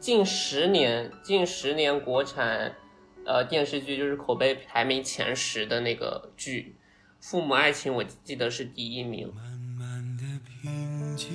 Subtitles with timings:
[0.00, 2.74] 近十年近十年国产
[3.26, 6.74] 呃电视剧就是口碑排名前十的那个剧，
[7.24, 9.30] 《父母爱情》我记得是第一名。
[9.34, 9.44] 慢
[9.78, 10.22] 慢的
[10.62, 11.28] 平静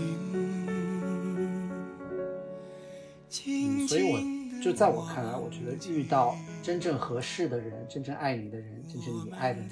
[3.29, 4.19] 静所以我
[4.63, 9.69] 就在我看来，我觉得遇到真正合适的人，真正爱你的人，真正你爱的人，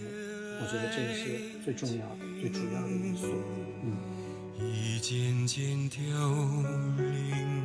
[0.61, 3.27] 我觉得这个是最重要的、最主要的因素。
[3.81, 3.97] 嗯，
[4.59, 5.99] 一件件凋
[6.97, 7.62] 零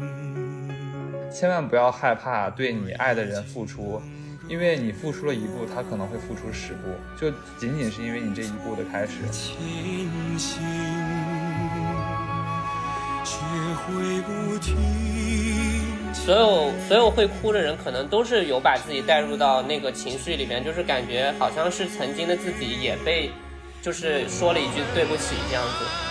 [1.31, 4.01] 千万不要害怕对你爱的人付出，
[4.49, 6.89] 因为你付出了一步，他可能会付出十步，
[7.21, 9.21] 就仅仅是因为你这一步的开始。
[9.31, 9.55] 前
[10.39, 10.63] 行，
[13.25, 13.37] 学
[13.85, 14.59] 会不
[16.15, 23.31] 所有所有会哭的人，可能都是有把自己带入到那个情绪里面，就是感觉好像是曾经的自己也被，
[23.81, 26.08] 就是说了一句对不起这样子。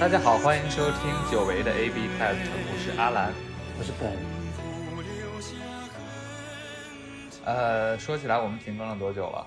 [0.00, 3.32] 大家好，欢迎收听久违的 A B Test，我是阿兰。
[3.76, 4.16] 我是本，
[7.44, 9.44] 呃，说起来，我们停更了多久了？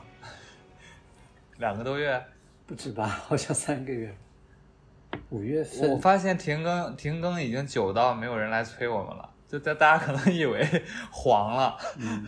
[1.57, 2.21] 两个多月。
[2.67, 3.07] 不止吧？
[3.29, 4.13] 好像三个月，
[5.29, 5.97] 五月我。
[5.97, 10.67] 发现停更停更已经久到没有人来催我们了，就大大家可能以为
[11.11, 11.77] 黄了。
[11.97, 12.27] 嗯，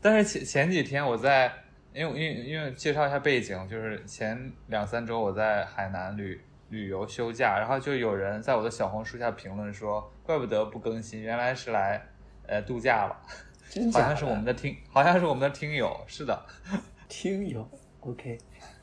[0.00, 1.52] 但是前前几天我在，
[1.92, 6.40] 因为因为因为介绍一下背景，就是前两三周我在海南旅
[6.72, 12.02] 旅游休假，然后就有人在我的小红书下评论说，怪不得不更新，原来是来
[12.48, 13.16] 呃度假了，
[13.92, 14.00] 好？
[14.00, 16.46] 像是我们的听，好像是我们的听友，是的，
[17.10, 17.68] 听友
[18.00, 18.38] ，OK，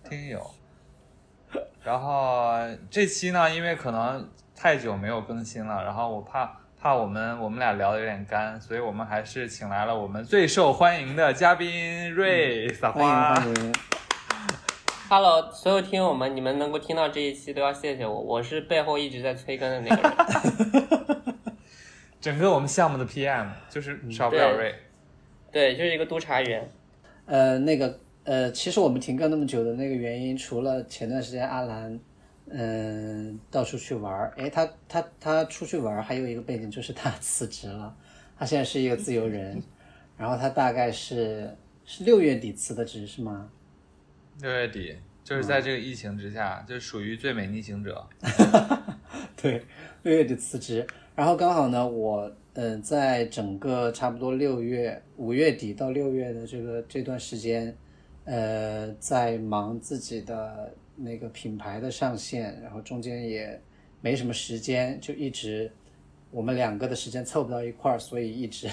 [0.07, 0.39] 听友。
[1.83, 2.53] 然后
[2.91, 13.33] 这期呢，因为可能太久没有更新了，然后我怕怕我们我们俩聊的有点干，所以我们还是请来了我们最受欢迎的嘉宾瑞撒欢迎花。
[13.33, 13.88] 欢迎。
[15.11, 21.35] Hello，所有听友们，你们能够听到这一期都要谢谢我，我是背后一直在催更的那个人。
[22.21, 24.75] 整个我们项目的 PM 就是少不了对瑞。
[25.51, 26.69] 对，就是一个督察员。
[27.25, 31.99] 呃，那个呃，其实我们停更那么久的那个原因，除了前段时间阿兰，
[32.51, 37.95] 嗯、到处去玩儿，诶，他他他出去玩儿，还有一个背景就是他 辞职了，
[38.37, 39.59] 他现在是一个自由人，
[40.15, 43.49] 然后他大概是是六月底辞的职是吗？
[44.41, 48.07] 六月底就是在这个疫情之下，就属于最美逆行者。
[49.35, 49.61] 对，
[50.03, 50.85] 六月底辞职，
[51.15, 57.75] 然后刚好呢，我嗯、呃在整个差不多六月五月底到六月的这个这段时间，
[58.23, 63.61] 呃，在忙自己的那个品牌的上线，然后中间也
[64.01, 65.71] 没什么时间，就一直
[66.31, 68.69] 我们两个的时间凑不到一块儿，所以一直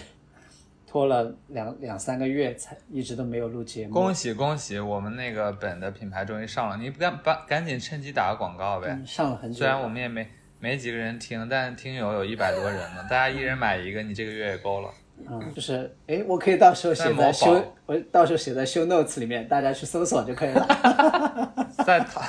[0.86, 3.92] 拖了两两三个月才一直都没有录节目。
[3.92, 8.88] 恭喜恭喜，我们那个本的品牌终于上了，你不赶把赶紧趁机打个广告呗。
[8.90, 10.26] 嗯上了很久，虽然我们也没
[10.58, 14.90] 没几个人听，但听友有一百多人呢，大家一人买一个，你这个月也够了。
[15.28, 21.66] 嗯，就是哎，我可以到时候写在修，我到时候写在 show notes 里面，大家去搜索就可以了。
[21.86, 22.22] 在他，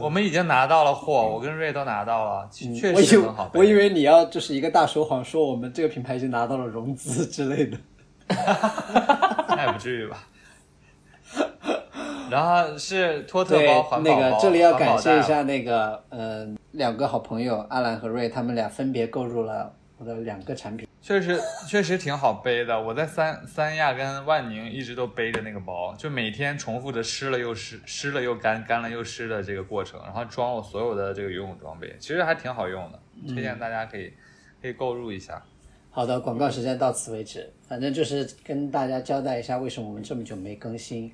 [0.00, 3.58] 我们已经拿到了货，我跟瑞都拿到了，确确实很好背。
[3.58, 7.76] 我以为你要就是一个大说谎，说我们这个品牌已经拿到了融资之类的。
[9.48, 10.28] 那也不至于吧。
[12.30, 20.86] 然后是托特对包环，保那，个这里要感谢一下那个嗯、两个好朋友阿兰和瑞，他们俩分别购入了我的两个产品。
[21.02, 22.80] 确实确实挺好背的。
[22.80, 33.02] 我在三三亚跟万宁一直都背着那个包，就每天重复着湿了又湿，湿了又干，干了又湿的这个过程，然后装我所有的这个游泳装备，其实还挺好用的，
[33.34, 34.12] 推荐大家可以
[34.62, 35.44] 可以购入一下。
[35.90, 37.52] 好的，广告时间到此为止。
[37.68, 41.12] 反正就是跟大家交代一下为什么我们这么久没更新。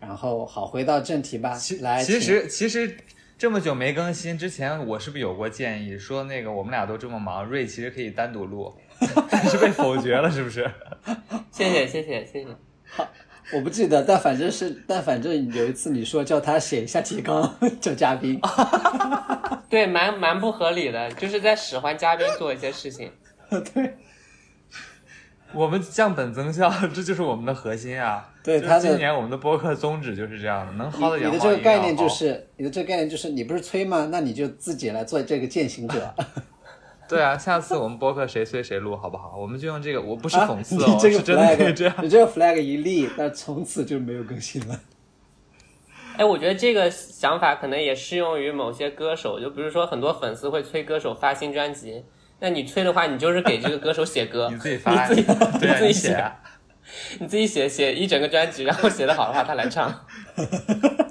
[0.00, 1.78] 然后好，回到正题吧其。
[1.78, 2.96] 来，其实其实
[3.38, 8.72] 这么久没更新之前，我是不是有过建议说那个我们俩都这么忙，瑞其实可以单独录，
[9.28, 10.70] 但是被否决了，是不是？
[11.50, 12.48] 谢谢谢谢谢谢。
[13.52, 18.40] 我不记得，但反正是，但反正有一次你说叫他写一下提纲， 叫嘉宾。
[19.68, 23.10] 对，蛮蛮不合理的，就是在使唤嘉宾做一些事情。
[23.50, 23.96] 对，
[25.54, 28.28] 我们降本增效， 这就是我们的核心啊。
[28.42, 34.08] 对他今年我们的播客宗旨就是这样的，能薅的你羊毛你的这个概念就是，你的这个概念就是，你不是催吗？
[34.10, 36.14] 那你就自己来做这个践行者。
[37.08, 39.34] 对啊，下次我们播客谁催谁录，好不好？
[39.36, 41.94] 我们就用这个，我不是啊讽刺哦，你这个是真的可以 flag，这样。
[42.02, 44.80] 你这个 flag 一立，那从此就没有更新了。
[46.16, 52.04] 哎，我觉得这个想法可能也适用于某些歌手，就比如说很多粉丝会催歌手发新专辑，
[52.42, 55.22] 那你催的话，你就是给这个歌手写歌， 你自己发，你自己
[55.60, 56.34] 对啊，你自己写啊。
[57.20, 60.04] 你自己写写一整个专辑，然后写的好的话他来唱。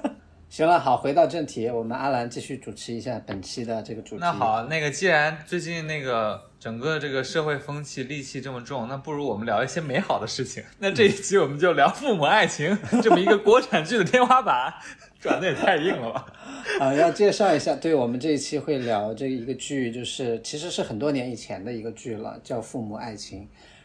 [0.52, 4.20] 行了，好，回到正题，我们阿兰继续主持一下本期的这个主题。
[4.20, 10.62] 那好，那个既然最近那个整个这个社会风气戾气这么重，那不如我们聊一些美好的事情。
[10.78, 14.74] 那这一期我们就聊父母爱情这么一个国产剧的天花板，
[15.18, 16.26] 转的也太硬了吧？
[16.78, 23.40] 啊，要介绍一下，对我们这一期会聊这一个剧，就是其实是很多年以前的一个剧了，叫《父母爱情》。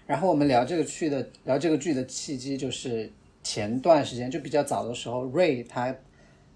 [0.06, 3.10] 然后我们聊这个剧的聊这个剧的契机，就是
[3.42, 5.96] 前段时间就比较早的时候，瑞他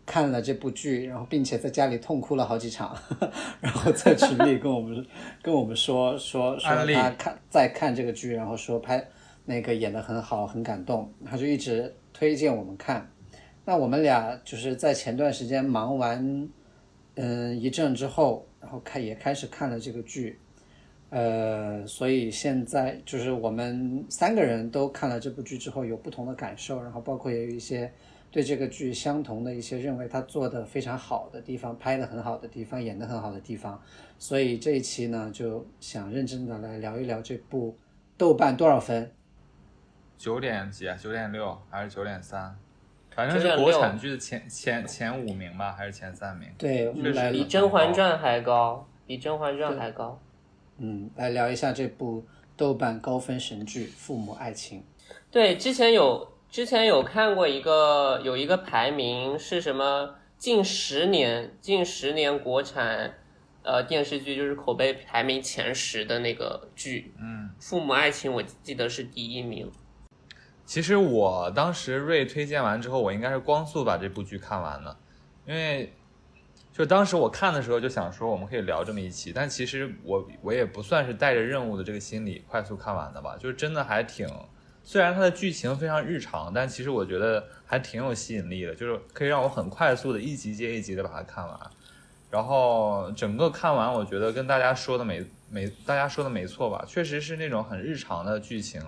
[0.06, 2.98] 看了这部剧，然后并且在家里痛哭了好几场，
[3.62, 5.06] 然后在群里跟我们
[5.42, 9.06] 跟我们说说说他看在看这个剧，然后说拍
[9.45, 13.09] 那个演的很好，很感动，他就一直推荐我们看。
[13.63, 16.50] 那我们俩就是在前段时间忙完，
[17.15, 20.39] 嗯一阵之后，然后开也开始看了这个剧，
[21.09, 27.92] 呃，所以现在就是我们三个人都看了这部剧之后有不同的感受，然后包括也有一些
[28.31, 33.80] 对这个剧相同的一些认为他做的非常好的地方，拍的很好的地方，演的很好的地方，
[34.18, 37.78] 所以这一期呢就想认真的来聊一聊这部
[38.18, 39.12] 豆瓣多少分？
[40.18, 40.95] 九点几啊？
[40.95, 42.57] 九点六还是九点三？
[43.13, 46.48] 反正是国产剧的前前前五名吧，还是前三名？
[46.57, 50.18] 对，我们来比《甄嬛传》还高，比《甄嬛传》还高。
[50.77, 52.24] 嗯来聊一下这部
[52.56, 54.80] 豆瓣高分神剧《父母爱情》。
[55.30, 60.15] 对，之前有之前有看过一个有一个排名是什么？
[60.38, 63.13] 近十年近十年国产
[63.63, 69.71] 呃电视剧就是口碑排名前十的那个剧，嗯，《父母爱情》我记得是第一名。
[70.65, 75.00] 其实我当时瑞推荐完之后，我应该是光速把这部剧看完了，
[75.48, 75.94] 因为
[76.74, 84.27] 就当时我看的时候就想说我们可以聊这么一期，但其实我我也不算是带着任务的这个心理快速看完的吧，就是真的还挺，
[84.83, 91.60] 虽然它的剧情非常日常，但其实我觉得还挺有吸引力的，就是可以让我很快速的一集接一集的把它看完，
[92.30, 98.81] 然后整个看完，我觉得跟大家说的没没大家说的没错吧，确实是那种很日常的剧情。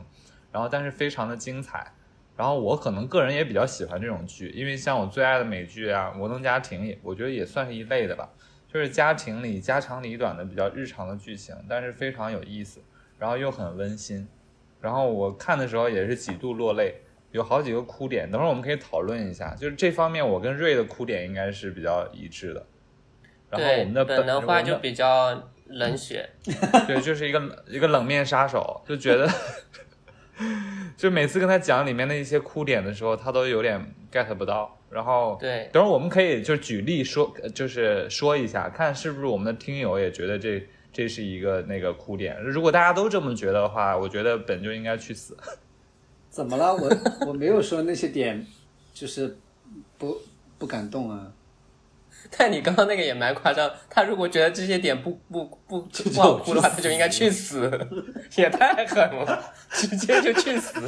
[0.51, 1.93] 然后但是非常的精彩。
[2.35, 8.27] 然后我可能个人也比较喜欢这种剧，因为像我最爱的美剧啊，《摩登家庭》也我觉得也算是一类的吧，
[8.71, 12.81] 就是家庭里家长里短的比较日常的剧情，但是非常有意思，
[13.19, 14.27] 然后又很温馨。
[14.83, 16.93] 然后我看的时候也是几度落泪，
[17.31, 19.55] 有好几个哭点，等会儿我们可以讨论一下。
[19.55, 22.65] 就是这方面，我跟瑞的哭点应该是比较一致的。
[23.49, 26.29] 然后我对，们的本能花就比较冷血。
[26.85, 29.25] 对，就是一个一个冷面杀手，就觉得，
[30.97, 33.81] 就每次跟他讲里面的一些哭点的时候，他都有点
[34.11, 34.77] get 不到。
[34.89, 40.61] 然后，对等会儿我们可以就举例说，呃就是说一下，看是不是我们的听友也觉得这
[40.93, 42.39] 这是一个那个哭点。
[42.41, 45.35] 如果大家都这么觉得的话，我觉得本就应该去死。
[46.29, 46.73] 怎么了？
[46.73, 46.89] 我
[47.27, 48.45] 我没有说那些点，
[48.93, 49.37] 就是
[49.97, 50.17] 不
[50.57, 51.33] 不感动啊。
[52.37, 57.69] 但你刚刚那个也蛮夸张，他如果觉得这些点不不不不好哭的话，他就应该去死，
[58.37, 60.79] 也太狠了，直接就去死。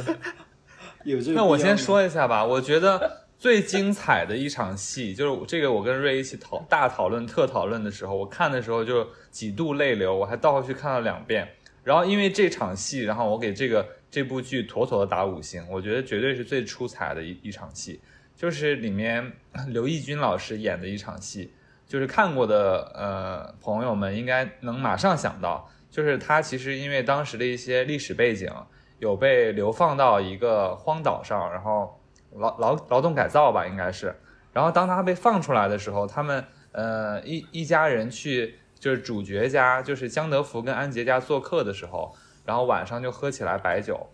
[1.04, 11.46] 有这那我先说一下吧，我觉得最精彩的一场戏，就是这个我跟瑞一起讨大讨论、特讨论的时候，我看的时候就几度泪流，我还倒回去看了两遍。
[11.84, 18.00] 然后因为这场戏，然后我给这个这部剧妥妥的打五星，我觉得绝对是最出彩的一一场戏，
[18.34, 19.32] 就是里面
[19.68, 21.52] 刘奕君老师演的一场戏，
[21.86, 28.50] 就是看过的呃朋友们应该能马上想到，就是他其实因为当时的一些历史背景，
[28.98, 31.95] 有被流放到一个荒岛上，然后
[32.38, 34.14] 劳劳劳动改造吧，应该是。
[34.52, 42.14] 然后当他被放出来的时候，他们呃一一家人去就是主角家，就是江德福跟安杰家做客的时候，
[42.44, 44.08] 然后晚上就喝起来白酒，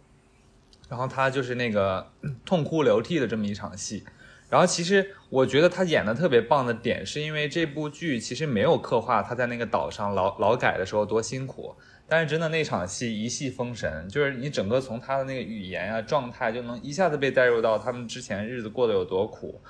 [0.88, 2.10] 然后他就是那个
[2.44, 4.04] 痛哭流涕的这么一场戏。
[4.48, 11.74] 然后其实我觉得他演的特别棒的点，是因为这部剧其实没有刻画他在那个岛上劳劳改的时候多辛苦，
[12.08, 19.60] 但是真的那场戏一戏封神，就是你整个从他的那个语言啊状态就能一下子被带入到他们之前日子过得有多苦，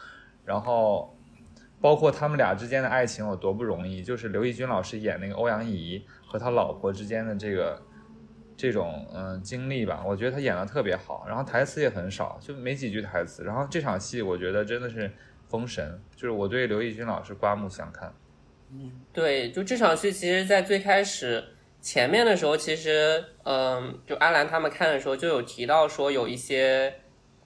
[0.45, 1.17] 然后
[1.81, 7.81] 包括他们俩之间的爱情有多不容易，就是刘奕君老师演那个欧阳怡和他老婆之间的这个
[8.57, 15.11] 这种嗯经历吧，我觉得他演的特别好，然后台词也很少，就没几句台词，然后这场戏我觉得真的是
[15.49, 18.13] 封神，就是我对刘奕君老师刮目相看。
[18.75, 21.45] 嗯对，就这场戏，其实，在最开始
[21.83, 26.95] 前面的时候，其实，嗯，就阿兰他们看的时候就有提到说有一些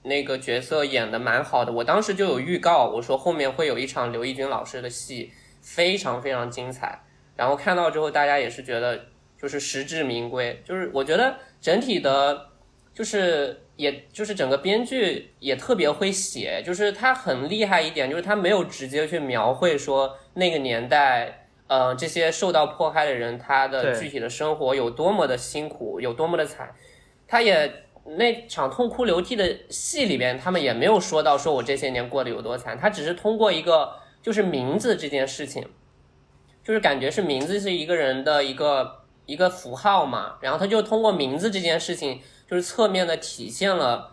[0.02, 7.00] 那个角色演的蛮好的，我当时就有预告，我说后面会有一场刘奕君老师的戏，非常非常精彩。
[7.34, 9.06] 然后看到之后，大家也是觉得
[9.40, 12.48] 就是实至名归，就是我觉得整体的，
[12.94, 26.74] 就是也就是整个编剧也特别会写，就是他很厉害一点，就是他没有直接去描绘说那个年代，呃，这些受到迫害的人他的具体的生活有多么的辛苦，有多么的惨，
[27.26, 27.82] 他也。
[28.08, 35.68] 那场痛哭流涕的戏里边，他们也没有说到说我这些年过得有多惨，他只是通过一个就是名字这件事情，
[36.62, 44.12] 就是感觉是名字是一个人的一个一个符号嘛，然后他就通过名字这件事情，就是侧面的体现了，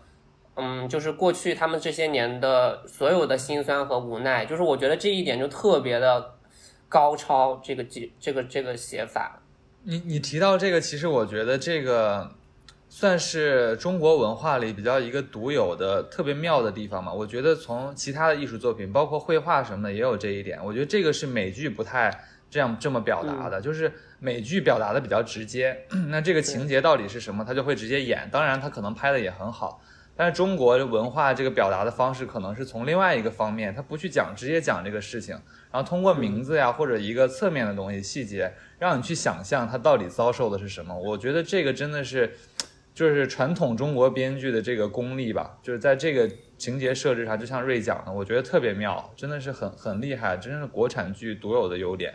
[0.56, 6.33] 嗯，就是过去他们这些年的所有的辛酸和无奈，就是我觉得这一点就特别的
[6.94, 9.42] 高超，这个这这个这个写法，
[9.82, 12.30] 你你提到这个，其实我觉得这个
[12.88, 17.12] 算是中国文化里比较一个独有的、特别妙的地方嘛。
[17.12, 20.64] 我觉得从其他的艺术作品，包括绘画什么的，也有这一点。
[20.64, 22.16] 我觉得这个是美剧不太
[22.52, 25.76] 这样这么表达的，就是美剧表达的比较直接。
[26.12, 28.30] 那这个情节到底是什么，他就会直接演。
[28.32, 29.82] 当然，他可能拍的也很好。
[30.16, 35.36] 但是中国文化这个表达的方式，可能是从另外一个方面，他不去讲，直接讲这个事情，
[35.72, 40.96] 然后通过名字呀或者一个侧面的东西细节，让你去想象他到底遭受的是什么。
[40.96, 42.34] 我觉得这个真的是，
[42.94, 52.14] 就是传统中国编剧的这个功力吧，就是在这个情节设置上，就像瑞讲的，我觉得特别妙，真的是很很厉害，真是国产剧独有的优点。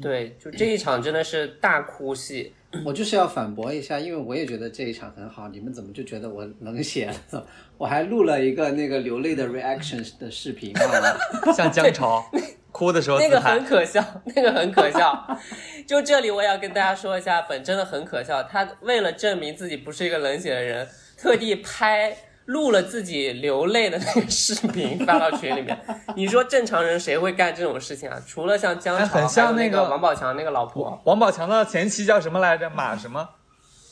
[0.00, 2.52] 对，就这一场真的是大哭戏，
[2.84, 7.46] 我就是要反驳一下，因为我也觉得这一场很好，你们怎么就觉得我冷血了？
[7.76, 11.18] 我还录了一个那个流泪的 reaction 的视频，忘了。
[11.54, 12.24] 像姜潮
[12.70, 14.04] 哭的时候那个很，可笑，
[14.36, 15.38] 那个很可笑。
[15.86, 18.42] 就这里我也要跟大家说一下，本真的很可笑。
[18.44, 20.86] 他为了证明自己不是一个冷血的人，
[21.16, 22.16] 特地拍
[22.50, 25.78] 录了自己流泪的那个视频发到群里面。
[26.16, 28.20] 你说正常人谁会干这种事情啊？
[28.26, 32.68] 除了像姜潮，哎很像那那个王宝强那个老婆王宝强的前妻叫什么来着？
[32.70, 33.28] 马什么？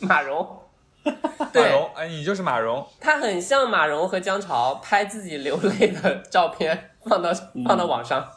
[0.01, 0.47] 马蓉。
[1.55, 2.85] 马，蓉，哎，你就是马蓉。
[3.01, 7.31] 他很像马蓉和姜潮拍自己流泪的照片放到
[7.65, 8.29] 放到网上。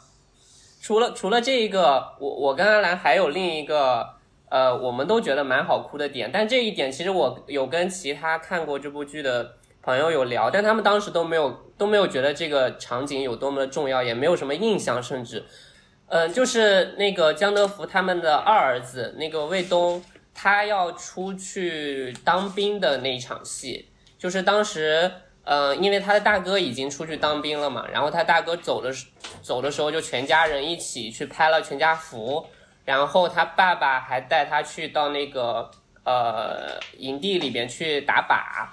[0.80, 4.08] 除了除了这一个，我我跟阿兰还有另一个
[4.48, 15.44] 呃，我们都觉得蛮好哭的点，但这一点其实我有跟其他看过这部剧的朋友有聊，但他们当时都没有都没有觉得这个场景有多么的重要，也没有什么印象，甚至，
[16.06, 25.10] 嗯、就是那个江德福他们的二儿子那个卫东，他要出去当兵的那一场戏，就是当时，
[25.42, 29.06] 呃，因为他的大哥已经出去当兵了嘛，然后他大哥走的时
[29.42, 32.46] 走的时候，就全家人一起去拍了全家福，
[32.84, 35.68] 然后他爸爸还带他去到那个
[36.04, 38.68] 呃营地里边去打靶，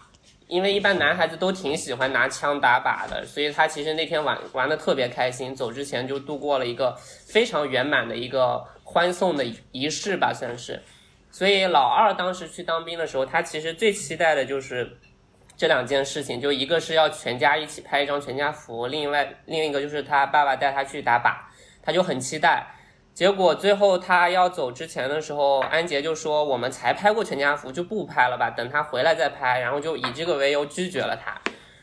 [0.49, 10.81] 因为一般男孩子都挺喜欢拿枪打靶的，所以他其实那天玩玩的特别开心，走之前就度过了一个非常圆满的一个欢送的仪式吧，算是。
[11.29, 14.97] 所以老二当时去当兵的时候，他其实最期待的就是
[15.55, 21.35] 这两件事情，就一个是要全家一起拍一张全家福，另外另一个就是他爸爸带他去打靶，
[21.83, 22.65] 他就很期待。
[23.19, 31.35] 结果最后他要走之前的时候，安杰就说：“我们才拍过全家福，就不拍了吧，等他回来再拍。”然后就以这个为由拒绝了他。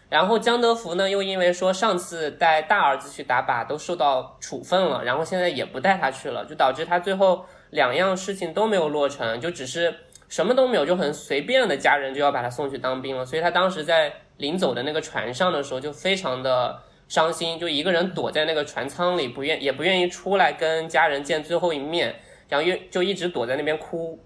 [0.09, 9.95] 然后江德福呢，又因为说上次带大儿子去打靶都受到处分了，然后现在也不带他去了，就导致他最后两样事情都没有落成，就只是
[10.31, 13.26] 什么都没有，就很随便的家人就要把他送去当兵了。
[13.26, 22.15] 所以他当时在临走的那个船上的时候就非常的伤心，就一个人躲在那个船舱里，不愿也不愿意出来跟家人见最后一面，
[22.49, 24.19] 然后又就一直躲在那边哭，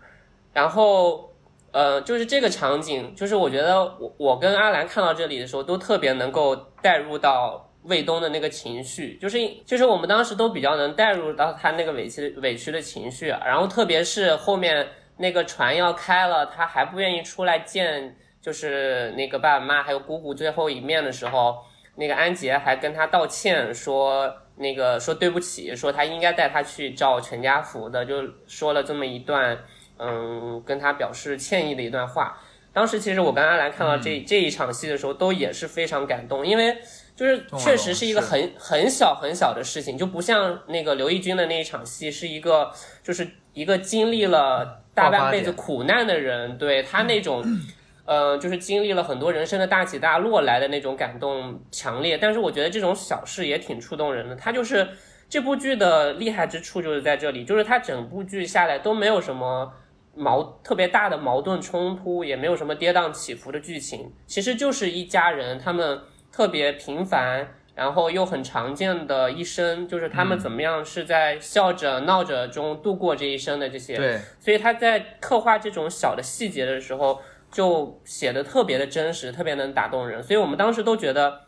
[0.53, 1.29] 然后。
[1.73, 14.85] 呃，就是这个场景，就是我觉得我我跟阿兰看到这里的时候，都特别能够带入到卫东的那个情绪，就是就是我们当时都比较能带入到他那个委屈委屈的情绪，然后特别是后面
[15.19, 21.57] 那个船要开了，他还不愿意出来见，就是那个爸爸妈妈还有姑姑最后一面的时候，
[22.01, 24.35] 那个安杰还跟他道歉说。
[24.57, 29.57] 那个说对不起，说他应该带他去照全家福的，就说了这么一段，
[29.99, 32.39] 嗯，跟他表示歉意的一段话。
[32.71, 36.77] 当时其实我跟阿兰看到这、这一场戏的时候，都也是非常感动，因为
[37.17, 42.71] 就是确实是一个很很小很小的事情，就不像那个刘奕君的那一场戏，是一个
[43.03, 47.43] 就是一个经历了大半辈子苦难的人，对他那种。
[48.07, 54.35] 呃，就是经历了很多人生的大起大落来的那种感动强烈，但是我觉得这种小事也挺触动人的。
[54.35, 54.89] 它就是
[55.29, 59.73] 这部剧的厉害之处就是在这里，就是它整部剧下来都没有什么
[60.17, 66.01] 矛特别大的矛盾冲突，也没有什么跌宕起伏的剧情，其实就是一家人他们
[66.33, 73.97] 特别平凡，然后又很常见的一生，就是他们怎么样是在笑着闹着中度过这一生的这些。
[73.97, 77.21] 对，所以他在刻画这种小的细节的时候。
[77.51, 81.43] 就写的特别的真实，特别能打动人，所以我们当时都觉得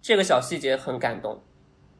[0.00, 1.42] 这个小细节很感动。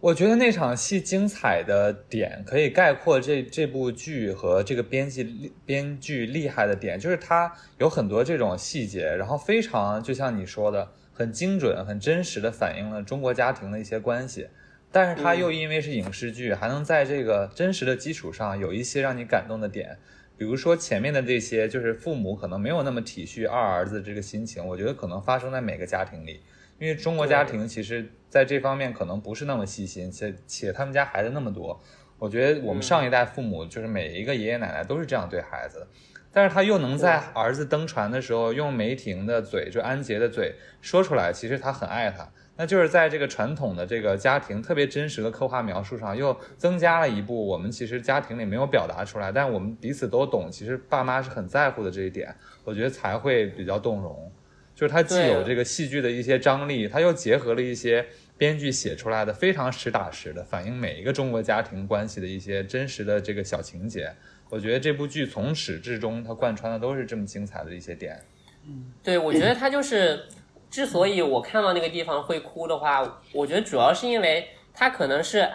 [0.01, 14.49] 我觉得那场戏精彩的点可以概括这这部剧和这个编辑编剧厉害的点，就是它有很多这种细节，然后非常就像你说的，很精准、很真实的反映了中国家庭的一些关系。
[14.91, 19.97] 但是它又因为是影视剧，还能在这个真实的基础上有一些让你感动的点，
[20.43, 26.41] 比如说前面的这些，就是父母可能没有那么体恤二儿子这个心情，我觉得可能发生在每个家庭里。
[26.81, 31.81] 因为中国家庭其实在这方面可能不是那么细心，且且他们家孩子那么多，
[32.19, 35.87] 我觉得我们上一代父母就是每一个爷爷奶奶都是这样对孩子，
[36.33, 54.31] 但是他又能在儿子登船的时候用梅婷的嘴，就安杰的嘴说出来，其实他很爱他，那就是在这个传统的这个家庭特别真实的刻画描述上，又增加了一步我们其实家庭里没有表达出来，但我们彼此都懂，其实爸妈是很在乎的这一点，我觉得才会比较动容。
[54.75, 58.05] 就是它既有这个戏剧的一些张力，它又结合了一些
[58.37, 64.13] 编剧写出来的非常实打实的反映每一个中国家庭关系的一些真实的这个小情节。
[64.49, 68.21] 我觉得这部剧从始至终它贯穿的都是这么精彩的一些点。
[68.67, 70.25] 嗯，对，我觉得它就是
[70.73, 75.49] 之所以我看到那个地方会哭的话，我觉得主要是因为它可能是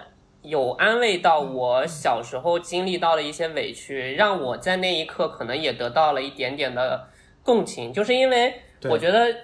[0.44, 7.10] 有安慰到我小时候经历到的一些委屈，让我在那一刻可能也得到了一点点的
[7.44, 8.54] 共情，就是因为。
[8.84, 9.36] 我觉得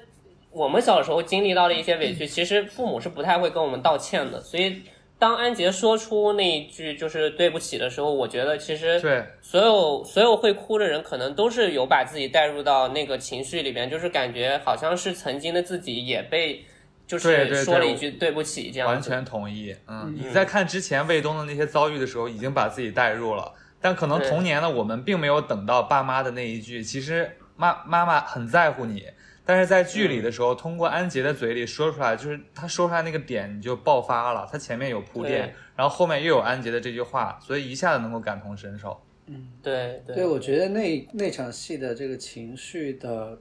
[0.51, 4.39] 我们小时候经历到的一些委屈，其实父母是不太会跟我们道歉的。
[4.39, 4.83] 所以
[5.19, 16.65] 当安杰说出那一句就是对不起的时候，我觉得其实对所有所有会哭的人，可能都是有把自己带入到那个情绪里边，就是感觉好像是曾经的自己也被
[17.07, 18.89] 就是说了一句对不起这样。
[18.89, 19.73] 完全同意。
[19.87, 29.05] 嗯，你在看之前卫东的那些遭遇的时候，已经把自己带入了，但可能童年的我们并没有等到爸妈的那一句，其实妈妈妈很在乎你。
[29.45, 34.47] 但是在剧里的时候，通过安杰的嘴里说出来，就是他说出来那个点，你就爆发了。
[34.49, 38.97] 他前面有铺垫，然后后面又有安杰的这句话，所以一下子能够感同身受。
[39.25, 43.37] 嗯，对对，我觉得那那场戏的这个情绪的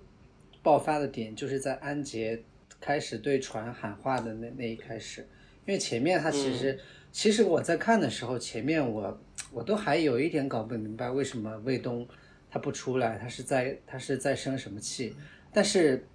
[0.63, 2.43] 爆发的点，就是在安杰
[2.81, 5.29] 开始对船喊话的那那一开始。
[5.67, 6.77] 因为前面他其实，
[7.13, 9.21] 其实我在看的时候，前面我
[9.53, 12.05] 我都还有一点搞不明白，为什么卫东
[12.51, 15.15] 他不出来，他是在他是在生什么气。
[15.53, 16.07] 但是，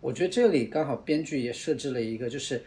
[0.00, 2.62] 我觉得这里刚好编剧也设置了一个，就是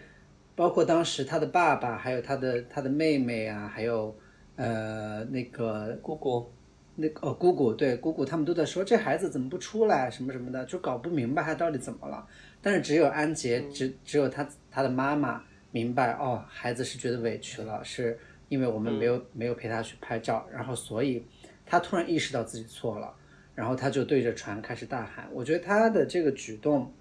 [0.56, 4.16] 包括当时他的爸爸，还有他的他的妹妹啊，还有
[4.56, 6.52] 呃那个姑姑，
[6.96, 12.28] 那个哦姑姑对姑姑，他们都在说这孩子怎么不出来什么什么的，就搞不明白他到底怎么了。
[12.62, 21.26] 但是只有安杰，只只有他他的妈妈明白哦，孩子是觉得委屈了，是因为我们没有没有陪他去拍照，然后所以
[21.66, 23.16] 他突然意识到自己错了。
[23.60, 25.30] 然后他就对着船开始大喊。
[25.34, 26.94] 我觉得他的这个举动，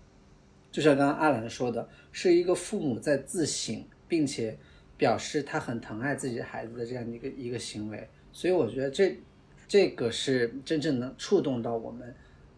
[0.72, 4.58] 就像刚刚阿兰说的，是一个父母在自省，并且
[4.96, 8.08] 表示他很疼爱自己的孩子的这样一个一个行为。
[8.32, 9.16] 所以我觉得这
[9.68, 12.12] 这个是真正能触动到我们，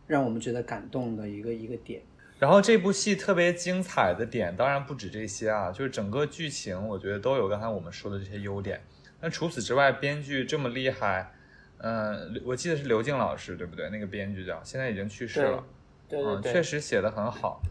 [0.06, 2.00] 让我们觉得感动的一个一个点。
[2.38, 8.80] 然后这部戏特别精彩的点，当然不止这些啊，就是整个剧情，我觉得都有刚才我们说的这些优点。
[9.20, 11.34] 那除此之外，编剧这么厉害。
[11.82, 13.88] 嗯，我记得是刘静老师，对不对？
[13.88, 15.64] 那个编剧叫，现在已经去世了。
[16.08, 17.62] 对对对，确实写的很好。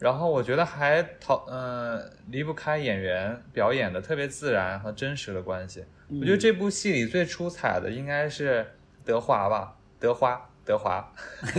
[0.00, 5.84] 然后我觉得还逃，嗯，离不开演员表演的特别自然和真实的关系。
[6.08, 8.66] 我觉得这部戏里最出彩的应该是
[9.04, 11.12] 德华吧，德华，德华。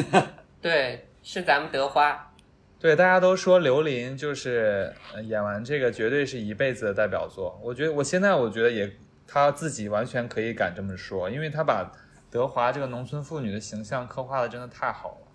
[0.61, 2.33] 对，是咱们德华。
[2.79, 7.57] 对，大家都说刘琳就是演完这个绝对是一辈子的代表作。
[7.63, 8.91] 我觉得我现在我觉得也。
[9.27, 11.91] 他自己完全可以敢这么说，因为他把
[12.31, 15.27] 德华这个农村妇女的形象刻画的真的太好了，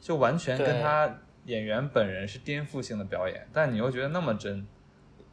[0.00, 4.66] 就完全跟他演员本人是颠覆性的表演，但你又觉得那么真，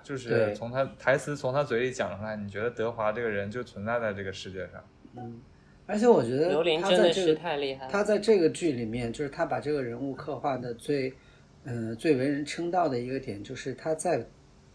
[0.02, 4.84] 就是从他台词从他嘴里讲出来，你觉得德华这个人就存在在这个世界上。
[5.18, 5.42] 嗯，
[5.86, 11.14] 而且我觉得刘琳真的是太厉害，他在这个剧里面，就是他把这个人物刻画的最，
[11.66, 14.26] 嗯，最为人称道的一个点，就是他在。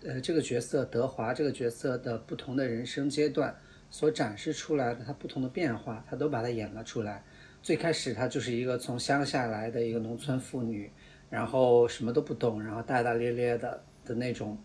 [0.02, 3.54] 呃，这个角色德华这个角色的不同的人生阶段
[3.90, 7.22] 所展示出来的他不同的变化，他都把它演了出来。
[7.62, 10.90] 最开始他就是一个从乡下来的一个农村妇女，
[11.28, 14.56] 然后什么都不懂，然后大大咧咧的的那种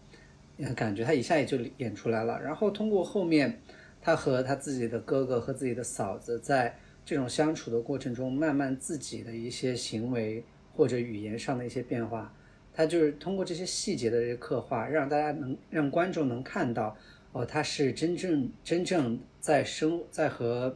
[0.74, 2.42] 感觉，他一下也就演出来了。
[2.42, 3.62] 然后通过后面
[4.02, 12.34] 他和他自己的哥哥和自己的嫂子在这种相处的过程中，慢慢自己的一些行为或者语言上的一些变化。
[12.76, 16.96] 他就是通过这些细节的这个刻画，让大家能让观众能看到，
[17.32, 20.76] 哦，他是真正真正在生在和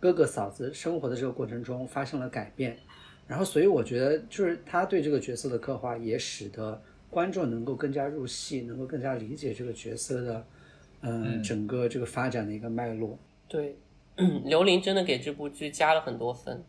[0.00, 2.78] 哥哥嫂子生活的这个过程中发生了改变，
[3.26, 6.80] 然后所以我觉得就是他对这个角色的刻画，也使得
[7.10, 10.46] 观众能够更加入戏，能够更加理解这个角色的，
[11.02, 13.18] 嗯，整个这个发展的一个脉络。
[13.46, 13.76] 对，
[14.44, 16.64] 刘琳真的给这部剧加了很多分。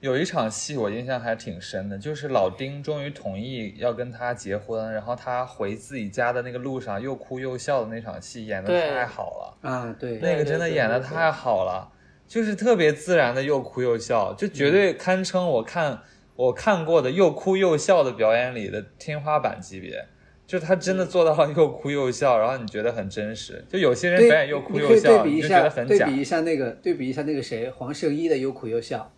[0.00, 9.68] 有一场戏我印象还挺深的，就是老丁终于同意要跟他结婚，然后他回自己家的那个路上又哭又笑的那场戏，演的太好了。
[9.70, 11.90] 啊，对，那个真的演的太好了，
[12.28, 16.00] 就是特别自然的又哭又笑，就绝对堪称我看
[16.36, 20.06] 我看过的又哭又笑的表演里的天花板级别。
[20.46, 23.64] 就他真的做到了又哭又笑，然后你觉得很真实。
[23.68, 26.06] 就有些人表演又哭又笑，你就觉得，很假。
[26.06, 29.12] 对比一下那个，对比一下那个谁，黄圣依的又哭又笑。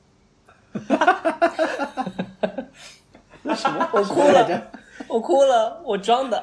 [3.54, 3.88] 什么？
[3.92, 4.70] 我哭来着？
[5.08, 6.42] 我哭了，我装的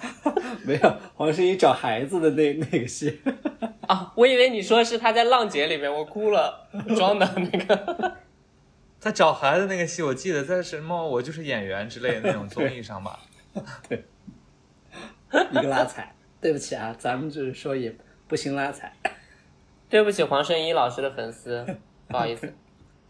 [0.64, 3.20] 没有，黄圣依找孩子的那那个戏。
[3.88, 4.12] 啊！
[4.16, 8.16] 我以为你说是他在《浪姐》里面，我哭了，我装的那个。
[9.00, 13.20] 他找孩子那个戏，我记得在什么《我就是演员》之类的那种综艺上吧。
[13.88, 14.04] 对
[15.52, 16.14] 一个拉踩。
[16.40, 17.94] 对不起啊，咱们就是说也
[18.28, 18.92] 不行拉踩。
[19.88, 21.64] 对不起，黄圣依老师的粉丝，
[22.08, 22.52] 不好意思。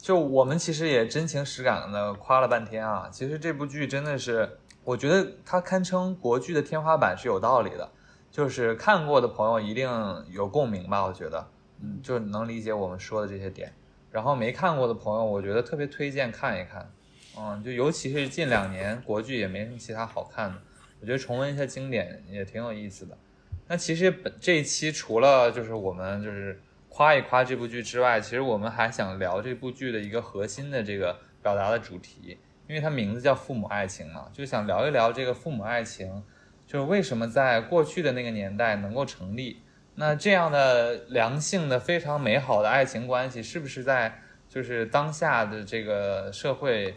[0.06, 4.48] 就我们其实也真情实感的夸了半天啊，其实这部剧真的是，
[4.84, 7.90] 我觉得它堪称国剧的天花板是有道理的，
[8.30, 9.90] 就是看过的朋友一定
[10.30, 11.44] 有共鸣吧，我觉得，
[11.82, 13.72] 嗯，就能理解我们说的这些点。
[14.12, 16.88] 然后没看过的朋友，我觉得特别推荐看一看，
[17.36, 20.56] 嗯，就尤其是近两年国剧也没什么其他好看的，
[21.00, 23.18] 我觉得重温一下经典也挺有意思的。
[23.66, 26.62] 那其实本这一期除了就是我们就是
[26.96, 36.24] 夸一夸这部剧之外，其实我们还想聊这部剧的一个核心的这个表达的主题，因为它名字叫父母爱情嘛，就想聊一聊这个父母爱情，
[36.66, 39.60] 就是为什么在过去的那个年代能够成立。
[39.96, 46.94] 那这样的良性的、非常美好的爱情关系，是不是在就是当下的这个社会，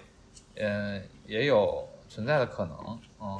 [0.56, 3.00] 嗯、也有存在的可能？
[3.20, 3.38] 嗯。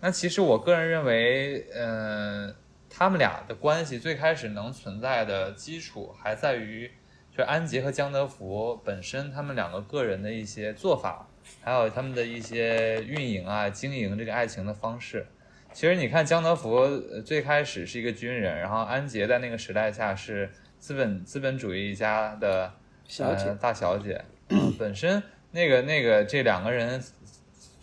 [0.00, 2.54] 那其实我个人认为，嗯、
[2.96, 6.88] 他们俩的关系最开始能存在的基础，还在于
[7.36, 11.26] 就安杰和江德福本身他们两个个人的一些做法，
[11.60, 15.26] 还有他们的一些运营啊、经营这个爱情的方式。
[15.72, 22.72] 其实你看，江德福呃最开始是一个军人，然后安杰在那个时代下是资本资本主义家的
[23.08, 27.02] 小姐呃、大小姐，嗯本身那个那个这两个人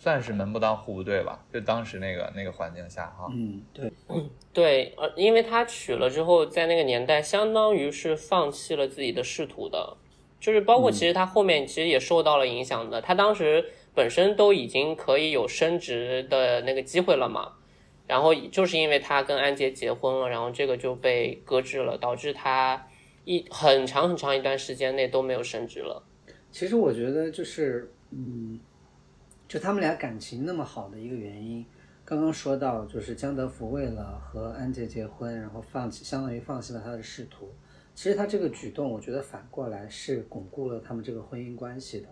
[0.02, 1.38] 算是门不当户不对吧？
[1.52, 3.92] 就当时那个那个环境下哈，嗯，对，
[4.52, 9.96] 对，呃，因为他娶了之后，在那个年代，相当于是放弃了自己的仕途的，
[10.40, 13.00] 就是包括其实他后面其实也受到了影响的。
[13.00, 17.52] 他当时本身都已经可以有升职的那个机会了嘛，
[18.08, 22.88] 然后就是因为他跟安杰结婚了，然后这个就被搁置了，导致他
[23.24, 26.02] 一很长很长一段时间内都没有升职了。
[26.50, 28.58] 其实我觉得就是，嗯，
[29.52, 31.62] 就他们俩感情那么好的一个原因，
[32.06, 37.50] 刚刚说到，就是江德福为了和安杰结婚，然后放弃，相当于放弃了他的仕途。
[37.94, 42.08] 其实他这个举动，我觉得反过来是巩固了他们这个婚姻关系的，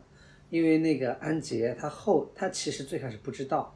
[0.50, 3.74] 因为那个安杰他后他其实最开始不知道，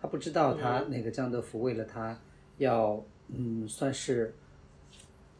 [0.00, 2.20] 他不知道他那个江德福为了他
[2.56, 4.34] 要，嗯，算是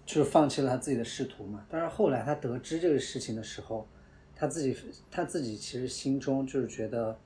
[0.05, 1.67] 就是放弃了他自己的仕途嘛。
[1.69, 3.89] 但是后来他得知这个事情的时候，
[4.37, 4.77] 他自己
[5.11, 7.19] 他自己其实心中就是觉得，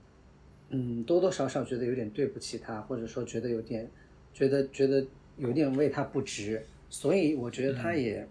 [0.70, 3.88] 嗯，多多少少觉得有点对不起他，或者说觉得有点
[4.32, 5.04] 觉得觉得
[5.36, 8.26] 有点为他不值，所以我觉得他也、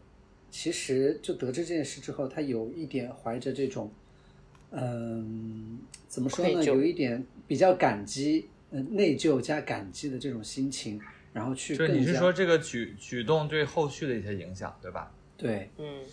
[0.49, 3.91] 其实就得知这件事之后，他有一点怀着这种，
[4.71, 10.99] 嗯，怎么说呢，有一点比较感激，嗯、内疚加感激的这种心情，
[11.34, 15.12] 然后去就你是说这个举举动对后续的一些影响，对吧？
[15.36, 16.04] 对，嗯，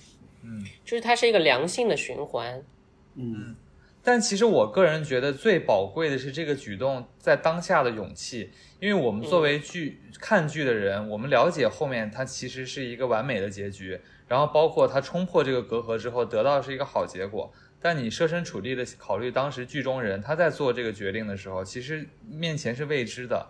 [0.43, 2.63] 嗯，就是它是一个良性的循环。
[3.15, 3.55] 嗯
[4.07, 17.53] 但其实我个人觉得最宝贵的是这个举动在当下的勇气，因为我们作为剧、看剧的人，我们了解后面它其实是一个完美的结局，然后包括他冲破这个隔阂之后得到的是一个好结果。
[17.81, 23.45] 但你设身处地的考虑当时剧中人他在做这个决定的时候，其实面前是未知的，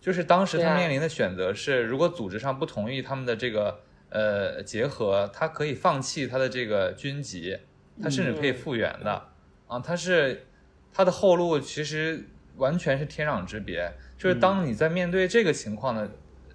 [0.00, 7.56] 就是当时他面临的选择是，如果组织上不同意他们的这个呃结合，他可以放弃他的这个军籍，
[8.02, 9.28] 他甚至可以复原的。
[9.72, 10.46] 啊，他是
[10.92, 13.90] 他的后路其实完全是天壤之别。
[14.18, 16.10] 就是当你在面对这个情况的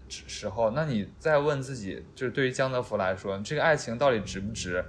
[0.07, 4.85] 时时候，那你再问自己，就是对于江德福来说，这个爱情到底值不值？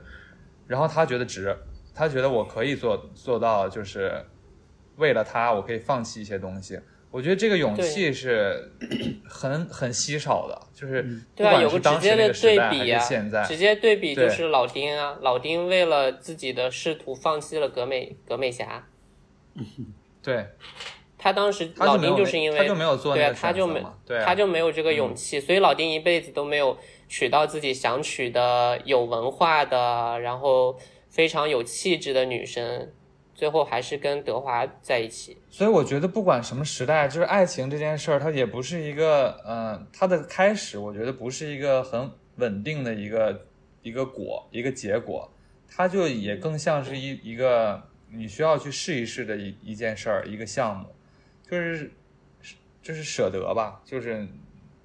[0.67, 1.57] 然后他觉得值，
[1.95, 4.23] 他觉得我可以做做到，就是
[4.97, 6.79] 为了他，我可以放弃一些东西。
[7.11, 8.71] 我觉得这个勇气是
[9.27, 18.87] 很很稀少的，就是不对啊，管有个直是当时那接的对个时代还比啊是现在，，直接对比就是老丁啊，老丁为了自己的仕途放弃了格美格美侠，
[20.23, 20.47] 对，
[21.17, 23.83] 他当时老丁就是因为他就没有做对啊，他就没
[24.25, 26.77] 他就没有这个勇气，所以老丁一辈子都没有
[27.09, 32.93] 娶到自己想娶的有文化的，然后非常有气质的女生，
[33.39, 35.41] 最后还是跟德华在一起。
[35.49, 43.47] 所以我觉得不管什么时代，就是爱情这件事儿，它也不是一个，呃，它的开始，我觉得不是一个很稳定的一个
[43.83, 45.33] 一个果，一个结果，
[45.69, 50.89] 它就也更像是一一个你需要去试一试的一一件事儿，一个项目，
[51.49, 51.93] 就是
[52.83, 54.27] 就是舍得吧，就是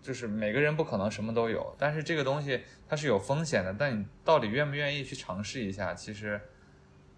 [0.04, 6.40] 就是每个人不可能什么都有，但是这个东西它是有风险的，但你到底愿不愿意去尝试一下，其实。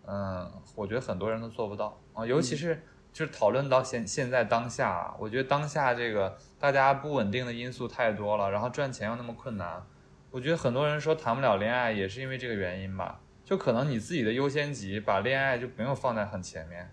[0.07, 1.99] 嗯，我觉得很多人都做不到。
[2.13, 9.81] 啊，尤其是就是讨论到现现在当下啊，我觉得当下这个大家不稳定的因素太多了，然后赚钱又那么困难，
[10.31, 16.91] 我觉得很多人说谈不了恋爱也是因为这个原因吧，就可能你自己的优先级把恋爱就没有放在很前面，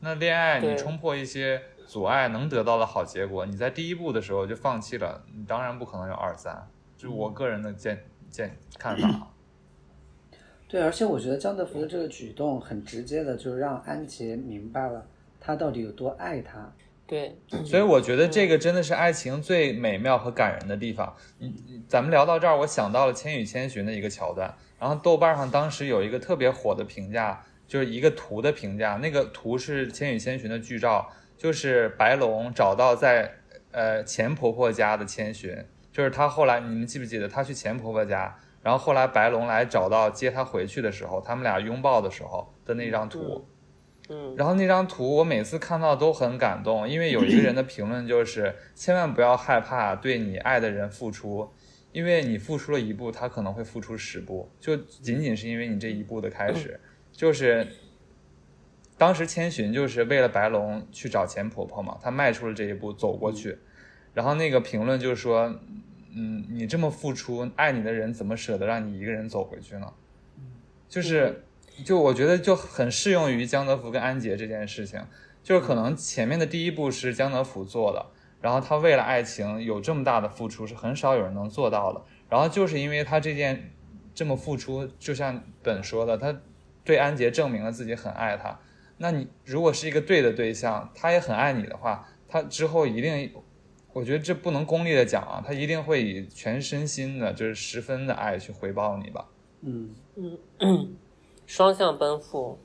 [0.00, 9.31] 那恋爱你冲破一些阻碍能得到的好结果，你在第一步的时候就放弃了，你当然不可能有二三，就是我个人的见见看法啊。
[10.72, 15.06] 对，而且我觉得江德福的这个举动很直接的，就让安杰明白了
[15.38, 16.72] 他到底有多爱他。
[17.06, 21.14] 对，所以我觉得这个真的是爱情最美妙和感人的地方。
[21.36, 31.06] 你你咱们聊到这儿，我想到了《千与千寻》的一个桥段，然后豆瓣上当时有一个特别火的评价，就是一个图的评价，那个图是《千与千寻》的剧照，
[31.36, 33.30] 就是白龙找到在
[33.72, 35.54] 呃钱婆婆家的千寻，
[35.92, 43.44] 就是他后来你们记不记得他去钱婆婆家，然后后来白龙来找到接他回去的时候，他们俩拥抱的时候的那张图。
[44.08, 51.48] 嗯，然后那张图我每次看到都很感动，因为有一个人的评论就是千万不要害怕对你爱的人付出，
[51.92, 56.80] 因为你付出了一步，他可能会付出十步，就仅仅是因为你这一步的开始，
[57.12, 57.66] 就是
[58.98, 63.56] 当时千寻就是为了白龙去找钱婆婆嘛，她迈出了这一步走过去，
[64.14, 65.54] 然后那个评论就说，
[66.14, 69.92] 嗯，你这么付出，爱你的人怎么舍得让你一个人走回去呢？
[70.88, 71.44] 就是。
[71.86, 75.02] 就我觉得就很适用于江德福跟安杰这件事情，
[75.42, 78.04] 就是可能前面的第一步是江德福做的，
[78.42, 83.70] 然后他为了爱情有这么大的付出是很少有人能做到的，然后就是因为他这件
[84.14, 86.38] 这么付出，就像本说的，他
[86.84, 88.60] 对安杰证明了自己很爱他。
[88.98, 93.32] 那你如果是一个对的对象，他也很爱你的话，他之后一定，
[93.92, 99.28] 我觉得这不能功利的讲啊，他一定会以全身心的，就是十分的爱去回报你吧。
[99.60, 99.90] 嗯
[100.58, 100.96] 嗯，
[101.46, 102.58] 双向奔赴。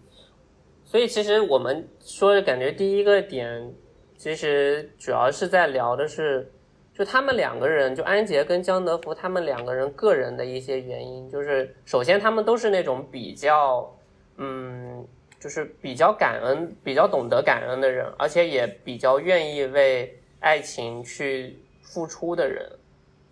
[0.84, 3.74] 所以其实我们说的感觉第一个点，
[4.16, 6.50] 其实主要是在聊的是，
[6.94, 11.30] 就他们两个人，就安杰跟江德福他们两个人个人的一些原因。
[11.30, 13.94] 就是首先他们都是那种比较，
[14.38, 15.06] 嗯，
[15.38, 22.72] 就是比较感恩、比较懂得感恩的人，而且也比较愿意为爱情去付出的人。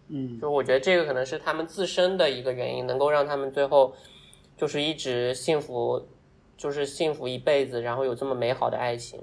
[0.08, 3.94] 嗯，就我觉得这个可能是他们自身的一个原因，能够让他们最后
[4.56, 6.02] 就是一直幸福，
[6.56, 9.20] 就是幸福一辈子，然后有这么美好的爱情。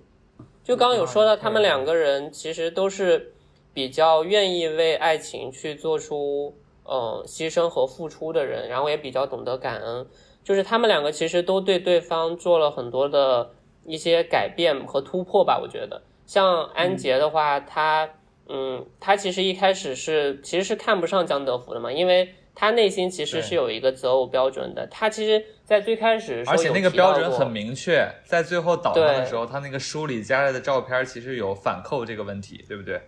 [0.65, 3.33] 就刚刚有说到，他们两个人其实都是
[3.73, 10.07] 比较愿意为爱情去做出嗯牺牲和付出的人，然后也比较懂得感恩。
[10.45, 13.49] 就是他们两个其实都对对方做了很多的
[13.87, 15.61] 一些改变和突破吧。
[15.63, 18.09] 我觉得，像安杰的话，他
[18.49, 24.87] 嗯，他其实一开始是其实是看不上江德福的嘛，因为他内心其实是有一个择偶标准的。
[24.89, 33.01] 他其实，在最开始而且那个标准很明确，在最后导航的时候，他那个书里加来的照片其实有反扣这个问题，对不对？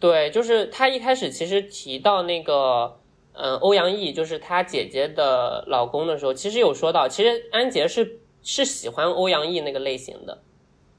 [0.00, 2.98] 对，就是他一开始其实提到那个，
[3.34, 10.42] 嗯，欧阳毅就是他姐姐的老公的时候，其实有说到，其实安杰是是喜欢欧阳毅那个类型的。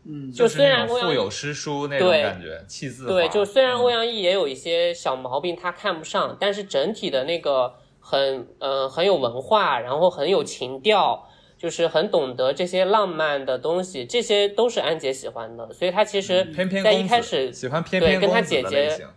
[0.03, 3.05] 嗯，就虽然欧阳腹有诗书那种感觉，气自。
[3.05, 19.07] 对，就虽然嗯欧阳毅也有一些小毛病，他看不上，但是整体的那个很呃很有文化，然后很有情调，就是很懂得这些浪漫的东西，这些都是安杰喜欢的，所以他其实嗯偏偏在一开始喜欢偏对跟他偏公子姐姐的类型。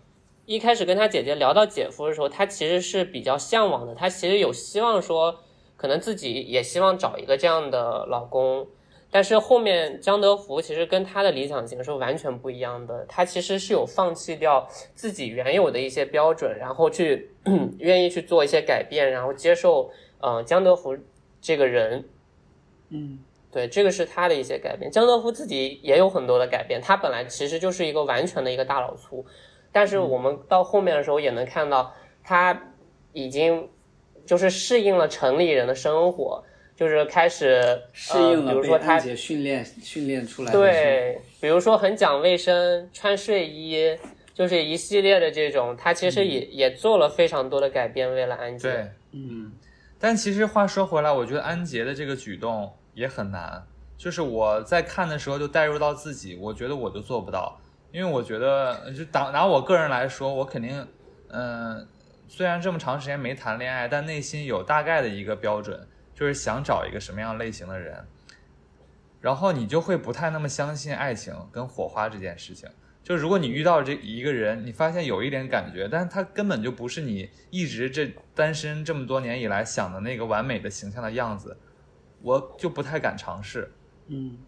[0.44, 5.40] 一开始跟他姐姐聊到姐夫的时候，他其实是比较向往的，他其实有希望说，
[5.79, 8.66] 可能自己也希望找一个这样的老公。
[9.14, 17.31] 但是后面江德福其实跟他的理想型是完全不一样的，他其实是有放弃掉自己原有的一些标准，然后去
[17.79, 20.98] 愿意去做一些改变，然后接受嗯、呃江德福
[21.40, 22.05] 这个人。
[22.88, 23.20] 嗯，
[23.53, 24.90] 对，这个是他的一些改变。
[24.90, 29.24] 江德福自己也有很多的改变，他本来其实就是一个完全的一个大老粗，
[29.70, 32.72] 但是我们到后面的时候也能看到，他
[33.12, 33.70] 已经
[34.27, 36.42] 就是适应了城里人的生活，
[36.77, 43.97] 就是开始适应比如说他安杰训练训练出来的对，比如说很讲卫生，穿睡衣，
[44.35, 48.69] 就是一系列的这种，他其实也、也做了非常多的改变，为了安杰。
[48.69, 49.53] 对，嗯
[50.01, 53.65] 但其实话说回来，我觉得安杰的这个举动也很难。
[53.97, 57.59] 就是我在看的时候就带入到自己，我觉得我就做不到，
[57.93, 60.87] 因为我觉得就拿拿我个人来说，我肯定，
[61.29, 61.87] 嗯、
[62.29, 68.07] 虽然这么长时间没谈恋爱，但内心有大概的一个标准，就是想找一个什么样类型的人，
[69.20, 72.68] 然后你就会不太那么相信爱情跟火花这件事情。
[73.03, 81.57] 就如果你遇到这一个人，你发现有一点感觉，但是他根本就不是你一直这单身这么多年以来想的那个完美的形象的样子，
[82.22, 83.70] 我就不太敢尝试。
[84.07, 84.38] 嗯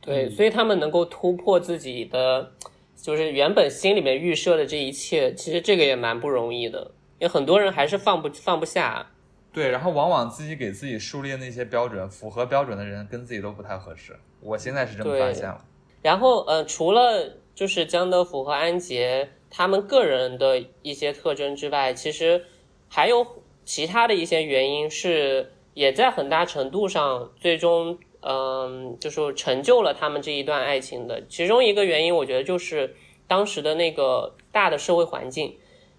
[0.00, 2.52] 对，所以他们能够突破自己的，
[2.96, 9.10] 就是原本心里面预设的这一切，其实这个也蛮不容易的，因为很多人还是放不放不下。
[9.56, 14.14] 对，然后往往自己给自己树立的那些标准，符合标准的人跟自己都不太合适。
[14.42, 15.64] 我现在是这么发现了。
[16.02, 22.44] 然后，呃，除了就是江德福和安杰他们个人的一些特征之外，其实
[22.90, 23.26] 还有
[23.64, 31.24] 其他的一些原因是也在很大程度上最终，嗯、就是成就了他们这一段爱情的。
[31.30, 32.94] 其中一个原因，我觉得就是
[33.26, 35.56] 当时的那个大的社会环境，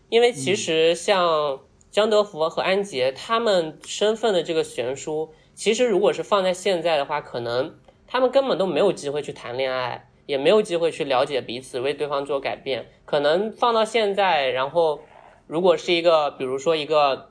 [0.09, 12.85] 因为其实像江德福和安杰他们身份的这个悬殊，其实如果是放在现在的话，可能他们根本都没有机会去谈恋爱，也没有机会去了解彼此，为对方做改变。
[13.05, 14.99] 可能放到现在，然后
[15.47, 17.29] 如果是一个，比如说一个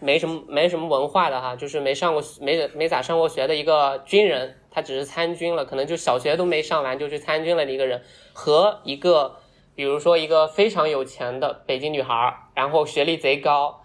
[0.00, 9.36] 没什么没什么文化的哈，就是没上过没没咋上过学的一个军人，他只是参军了，可能就小学都没上完就去参军了的一个人，和一个
[9.74, 13.79] 比如说一个非常有钱的北京女孩，然后学历贼高。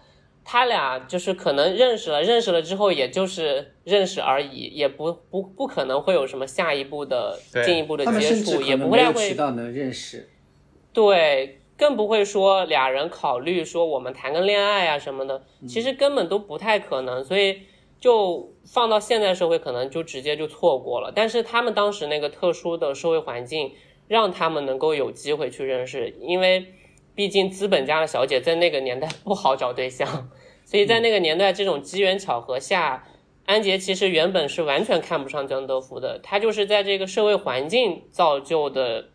[0.48, 10.30] 他俩就是可能认识了，认识了之后也就是认识而已，也不不不可能会有什么下一步的进一步的接触，也不太能没有渠会道能认识。
[10.94, 17.62] 对，更不会说俩人考虑说我们谈个恋爱啊什么的，其实根本都不太可能，所以
[18.00, 21.12] 就放到现在社会，可能就直接就错过了。
[21.14, 23.74] 但是他们当时那个特殊的社会环境，
[24.08, 26.68] 让他们能够有机会去认识，因为
[27.16, 30.30] 毕竟资本家的小姐在那个年代不好找对象，
[30.66, 33.08] 所以在那个年代这种机缘巧合下。
[33.48, 39.10] 安杰其实原本是完全看不上江德福的，他就是在这个社会环境造就的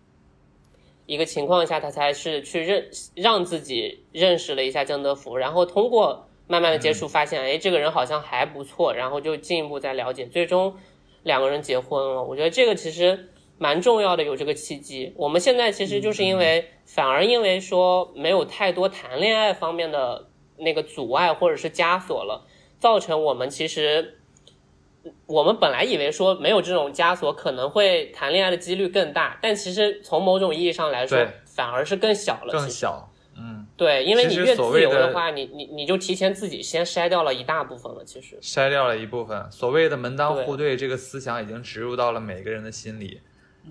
[1.07, 10.77] 一个情况下，他才是去认让自己认识了一下江德福，然后通过慢慢的接触，发现、哎这个人好像还不错，然后就进一步再了解，最终
[11.25, 12.23] 两个人结婚了。
[12.23, 13.30] 我觉得这个其实
[13.61, 15.13] 蛮重要的，有这个契机。
[15.17, 22.47] 我们现在其实就是因为、反而因为说没有太多谈恋爱方面的那个阻碍或者是枷锁了，
[22.79, 24.17] 造成我们其实。
[25.25, 32.53] 我们本来以为说没有这种枷锁，可能会谈恋爱的几率更大，但其实从某种意义上来说，反而是更小了。
[32.53, 38.05] 更小，嗯，对，因为你越自由的话，你你你就提前自己先筛掉了一大部分了。
[38.05, 39.51] 其实，筛掉了一部分。
[39.51, 43.23] 所谓的门当户对这个思想已经植入到了每个人的心里，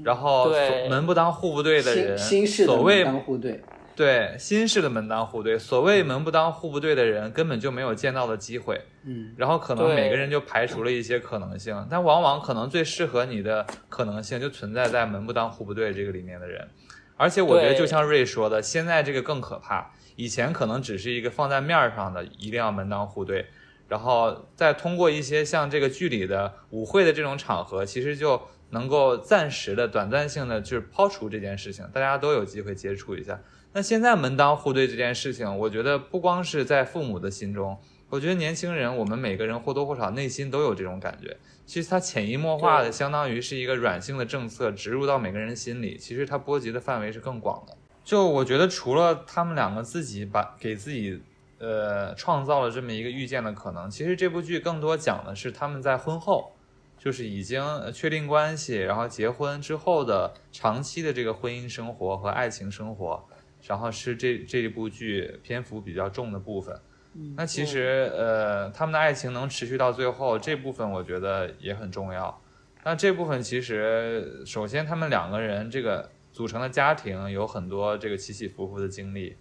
[0.04, 0.52] 然后
[0.90, 3.62] 门不当户不对的人，新新式的所谓门当户对，
[3.96, 8.82] 对新式的门当户对，所谓门不当户不对的人，根本就没有见到的机会。
[9.04, 16.68] 嗯，然后可能每个人就排除了一些可能性，但往往可能最适合你的可能性就存在在门不当户不对这个里面的人。
[17.18, 19.92] 而且我觉得，就像瑞说的，现在这个更可怕。
[20.16, 23.46] 以前可能只是一个放在面儿上的，一定要门当户对，
[23.88, 33.40] 然后再通过一些像这个剧里的舞会的这种场合，其实就能够暂时的、短暂性的就是抛除这件事情，大家都有机会接触一下。
[33.74, 37.78] 那现在门当户对这件事情，我觉得不光是在父母的心中，
[38.10, 41.38] 我觉得年轻人，我们每个人或多或少内心都有这种感觉。
[41.68, 47.78] 其实它潜移默化的，相当于是一个软性的政策植入到每个人心里，其实它波及的范围是更广的。
[48.04, 51.22] 就我觉得，除了他们两个自己把给自己
[51.60, 56.54] 呃创造了这么一个遇见的可能，其实这部剧更多讲的是他们在婚后，
[57.00, 63.26] 就是已经呃确定关系，然后结婚之后的长期的这个婚姻生活和爱情生活，
[63.66, 66.80] 然后是这这一部剧篇幅比较重的部分。
[67.36, 72.40] 那其实呃，他们的爱情能持续到最后，这部分我觉得也很重要。
[72.84, 79.36] 那这部分其实，首先他们两个人这个组成的家庭有很多这个起起伏伏的经历，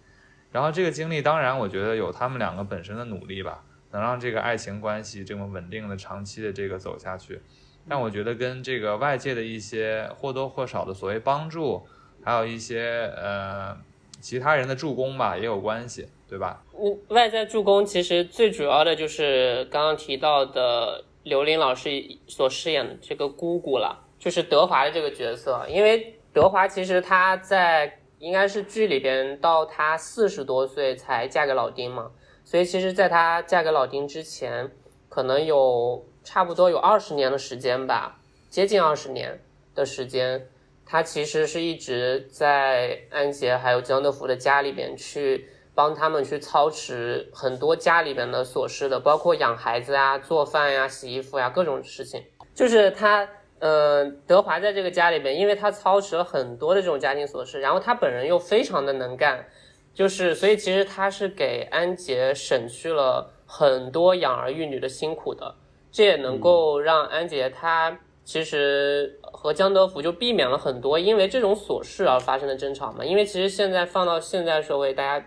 [0.51, 7.41] 然后这个经历当然我觉得有他们两个本身的努力吧，能让这个爱情关系这么稳定的长期的这个走下去。
[7.87, 11.81] 但我觉得跟这个外界的一些或多或少的所谓帮助，
[12.23, 13.75] 还有一些呃
[14.21, 16.63] 其他人的助攻吧，也有关系，对吧？
[16.73, 21.89] 嗯，外在助攻其实最主要的就是刚刚提到的刘琳老师
[22.27, 25.65] 所饰演的这个姑姑了，就是德华的这个角色。
[25.67, 32.11] 因为德华其实她在应该是剧里边到她四十多岁才嫁给老丁嘛，
[32.49, 34.71] 所以其实在她嫁给老丁之前，
[35.07, 38.19] 可能有差不多有二十年的时间吧，
[38.49, 39.39] 接近二十年
[39.75, 40.47] 的时间，
[40.83, 45.47] 她其实是一直在安杰还有江德福的家里边去。
[45.75, 52.21] 帮他们去操持很多家里边的琐事的，包括养孩子啊、做饭呀、洗衣服呀各种事情。
[52.53, 53.25] 就是他，
[53.59, 59.45] 呃，德华在这个家里边，因为他操持了很多的这种家庭琐事，然后他本人又非常的能干，
[59.93, 65.55] 就是所以其实他是给安杰省去了很多养儿育女的辛苦的，
[65.91, 73.03] 这也能够让安杰他其实和江德福就避免了很多因为这种琐事而发生的争吵嘛。
[73.03, 75.25] 因为其实现在放到现在社会，大家。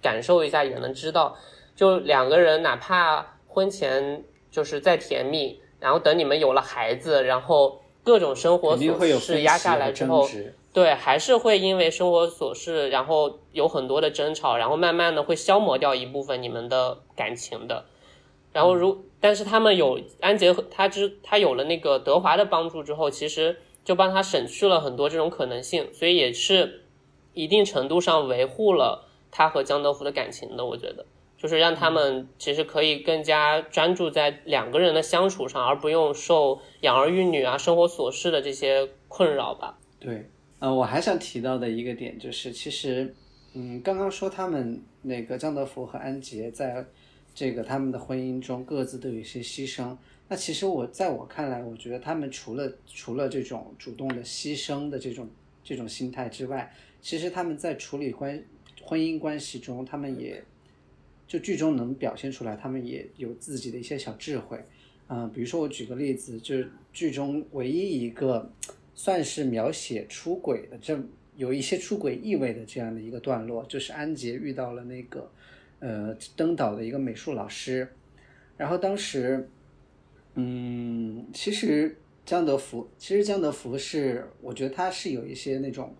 [0.00, 1.36] 感受一下也能知道，
[1.76, 10.28] 就两个人哪怕婚前就是再甜蜜，然后等你们有了孩子，然后各种生活琐事压下来之后，
[10.72, 17.84] 对，还是会因为生活琐事，然后有很多的争吵，然后慢慢的会消磨掉一部分你们的感情的。
[18.52, 26.84] 然后如但是他们有安杰和他之他有了那个德华的帮助之后，其实就帮他省去了很多这种可能性，所以也是
[27.34, 29.08] 一定程度上维护了。
[29.34, 31.06] 他和江德福的感情的，我觉得
[31.38, 39.78] 就是让他们其实可以更加专注在两个人的相处上，而不用受养儿育女啊、生活琐事的这些困扰吧。
[39.98, 40.28] 对，
[40.62, 43.12] 呃，我还想提到的一个点就是，其实，
[43.52, 46.86] 嗯，刚刚说他们那个张德福和安杰在
[47.34, 49.96] 这个他们的婚姻中各自都有一些牺牲。
[50.28, 55.28] 那其实我在我看来，我觉得他们除了除了这种主动的牺牲的这种
[55.64, 58.40] 这种心态之外，其实他们在处理关。
[58.84, 60.42] 婚姻关系中，他们也
[61.26, 64.58] 就剧中能表现出来，他们也有自己的一些小智慧，
[65.08, 68.50] 嗯，比如说我举个例子，就是剧中唯一一个
[68.94, 70.98] 算是描写出轨的，这
[71.36, 75.30] 有一些出轨意味的这样的一个段落，就是安杰遇到了那个
[75.80, 77.88] 呃登岛的一个美术老师，
[78.56, 79.48] 然后当时，
[80.34, 85.94] 嗯，其实江德福，其实江德福是，我觉得他是有一些那种。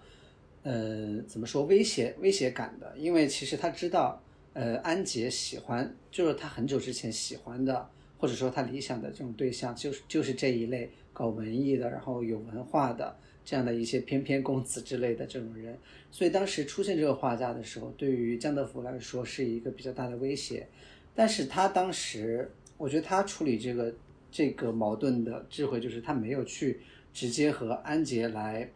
[0.65, 2.95] 呃，怎么说威胁威胁感的？
[2.97, 4.23] 因为其实他知道，
[4.53, 15.77] 呃，安杰喜欢，就是他很久之前喜欢的，或者说他理想的这种对象，就是就是这一类搞文艺的，然后有文化的这样的一些翩翩公子之类的这种人。
[16.11, 20.67] 所以当时出现这个画家的时候，对于江德福来说是一个比较大的威胁。
[21.15, 23.95] 但是他当时，我觉得他处理这个
[24.31, 26.81] 这个矛盾的智慧，就是他没有去
[27.13, 28.71] 直接和安杰来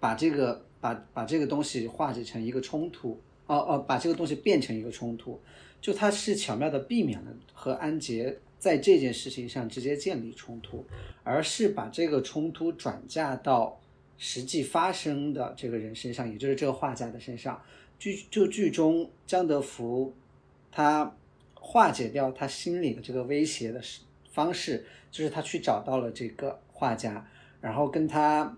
[0.00, 0.64] 把这个。
[0.82, 5.40] 把把这个东西化解成一个冲突，哦哦，把这个东西变成一个冲突，
[5.80, 10.86] 就他是巧妙的避免了和安杰在这件事情上直接建立冲突，
[11.24, 13.80] 而是把这个冲突转嫁到
[14.16, 17.60] 实际发生的这个人身上，也就是这个画家的身上。
[17.98, 20.14] 剧就剧中江德福，
[20.70, 21.16] 他
[21.54, 23.82] 化解掉他心里的这个威胁的
[24.30, 27.28] 方式，就是他去找到了这个画家，
[27.60, 28.56] 然后跟他。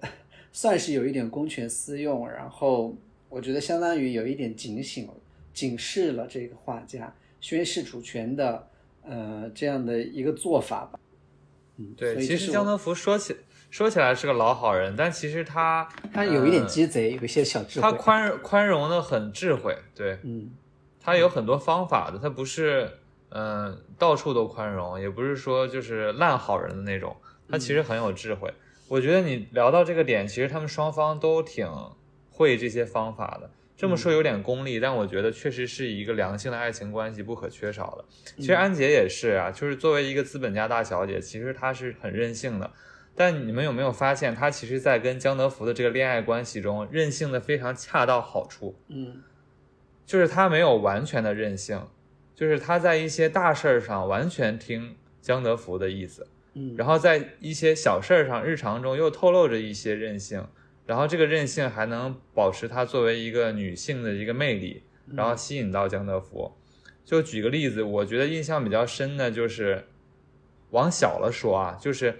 [0.56, 2.96] 算是有一点公权私用，然后
[3.28, 5.08] 我觉得相当于有一点警醒、
[5.52, 8.68] 警示了这个画家宣示主权的
[9.06, 10.98] 呃这样的一个做法吧。
[11.76, 13.36] 嗯，对，其实江德福说起
[13.70, 17.82] 说起来是个老好人，但其实他他有一点鸡贼，有一些小智慧。
[17.82, 20.50] 他宽宽容的很智慧，对，嗯，
[21.00, 22.90] 他有很多方法的，他不是
[23.30, 27.16] 嗯到处都宽容，也不是说就是烂好人的那种，
[27.48, 28.52] 他其实很有智慧。
[28.86, 31.68] 我觉得你聊到这个点，其实他们双方都挺
[32.30, 33.50] 会这些方法的。
[33.76, 38.04] 这么说有点功利，但我觉得确实是一个良性的爱情关系不可缺少的。
[38.36, 42.70] 其实安杰也是啊，就是作为一个资本家大小姐，其实她是很任性的。
[43.16, 48.76] 但你们有没有发现，她其实在跟江德福的这个恋爱关系中，任性的非常恰到好处。
[48.88, 49.22] 嗯，
[50.06, 51.80] 就是她没有完全的任性，
[52.34, 56.26] 就是她在一些大事儿上完全听江德福的意思。
[56.54, 60.46] 嗯，然后在一些小事儿上，日常中又透露着一些任性，
[60.86, 64.82] 然后这个任性还能保持她作为一个女性的一个魅力，
[65.14, 66.52] 然后吸引到江德福。
[67.04, 69.84] 就举个例子，我觉得印象比较深的就是，
[70.70, 72.16] 往小了说啊，就是，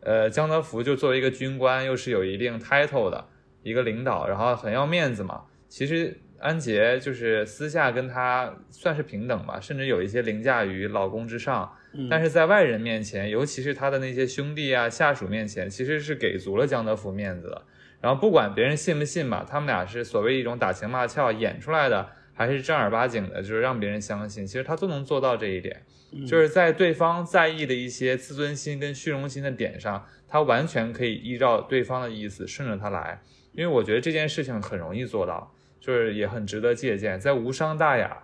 [0.00, 3.28] 呃，江德福就作为一个军官，又是有一定 title 的
[3.62, 5.44] 一个领导，然后很要面子嘛。
[5.68, 11.72] 其实安杰就是私下跟他算是平等吧，甚至有一些凌驾于老公之上，
[12.10, 17.62] 但是在外人面前，尤其是他的那些兄弟啊、下属面前，其实是给足了江德福面子的。
[18.06, 25.82] 然后不管别人信不信吧，他们俩是所谓一种打情骂俏演出来的，还是正儿八经的，就是让别人相信，其实他都能做到这一点，
[26.24, 33.20] 就是在对方在意的一些自尊心跟虚荣心的点上，他完全可以依照对方的意思顺着他来。
[33.54, 38.16] 因为我觉得这件事情很容易做到，就是也很值得借鉴，在无伤大雅，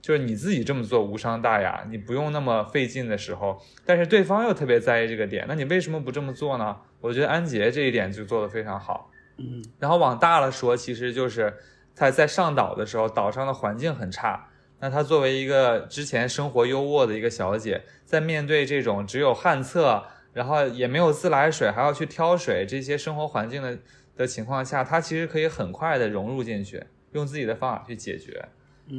[0.00, 6.78] 就是你自己这么做无伤大雅，你不用那么费劲的时候，但是对方又特别在意这个点，那你为什么不这么做呢？
[7.02, 9.12] 我觉得安杰这一点就做得非常好。
[9.38, 11.54] 嗯，然后往大了说，其实就是
[11.94, 14.48] 他在上岛的时候，岛上的环境很差。
[14.78, 23.78] 那她作为一个之前生活优渥的一个小姐，在面对这种只有旱厕，然后也没有自来水，还要去挑水这些生活环境的
[24.16, 28.46] 的情况下，她其实可以很快的融入进去，用自己的方法去解决。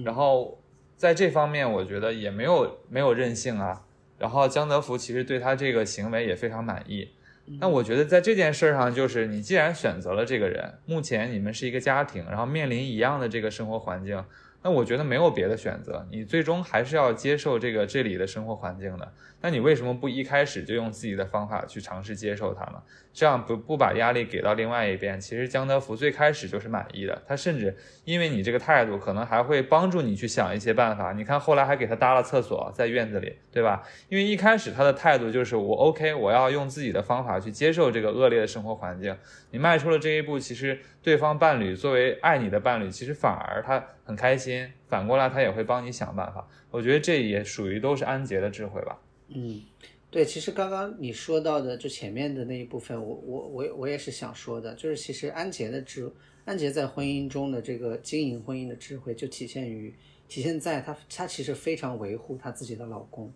[0.03, 0.59] 然后
[0.95, 3.83] 在这方面，我觉得也没有没有任性啊。
[4.17, 7.11] 然后江德福其实对他这个行为也非常满意。
[7.59, 14.21] 那我觉得在这件事上，就是你既然选择了这个人，目前你们是一个家庭，然后面临一样的这个生活环境，
[14.61, 19.13] 那我觉得没有别的选择，你最终还是要接受这个这里的生活环境的。
[19.41, 22.81] 那你为什么不一开始就用自己的方法去尝试接受它呢？
[23.13, 31.13] 这样不不把压力给到另外一边，其实江德福最开始就是满意的，他甚至因为你这个态度，可能还会帮助你去想一些办法。
[31.13, 33.83] 你看后来还给他搭了厕所在院子里，对吧？
[34.09, 39.15] 因为一开始他的态度就是我 OK，我要用自己的方法去接受这个恶劣的生活环境。
[39.51, 46.47] 你迈出了这一步，其实对方伴侣作为爱你的伴侣，其实反而他很开心，反过来他也会帮你想办法。
[46.69, 48.97] 我觉得这也属于都是安杰的智慧吧。
[49.29, 49.61] 嗯，
[50.09, 56.09] 对，其实刚刚你说到的就前面的那一部分，我我我我也是想说的，就是其实安杰的智，
[56.45, 59.93] 安杰在婚姻中的这个经营婚姻的智慧，就体现于
[60.29, 63.31] 体现在她她其实非常维护她自己的老公，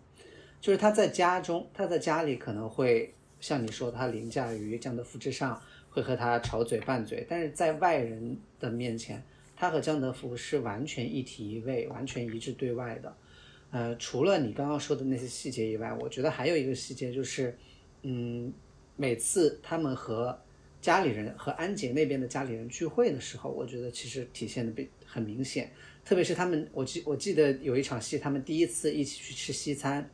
[0.60, 9.22] 就是她在家中，她在家里可能会像你说，她凌驾于江德福之上，会和他吵嘴拌嘴，但是在外人的面前，
[9.54, 13.14] 她和江德福是完全一体一位，完全一致对外的。
[13.72, 17.56] 呃，除了你刚刚说的那些细节以外，我觉得还有一个细节就是，
[18.02, 18.52] 嗯，
[18.96, 20.38] 每次他们和
[20.82, 25.72] 家里人和安杰那边的家里人聚会的时候，我觉得其实体现的比很明显，
[26.04, 30.10] 特别是他们，我记我记得有一场戏，他们第一次一起去吃西餐，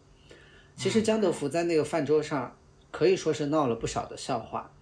[0.76, 2.56] 其实江德福在那个饭桌上
[2.92, 4.72] 可以说是闹了不少的笑话，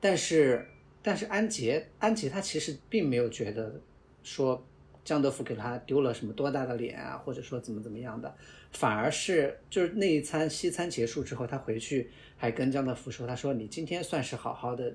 [0.00, 0.66] 但是
[1.02, 3.78] 但是安杰安杰他其实并没有觉得
[4.22, 4.66] 说。
[5.06, 8.34] 江德福给他丢了什么多大的脸啊，或者说怎么怎么样的，
[8.72, 14.92] 反而是就是那一餐西餐结束之后，他回去还跟江德福说，他说你今天算是好好的，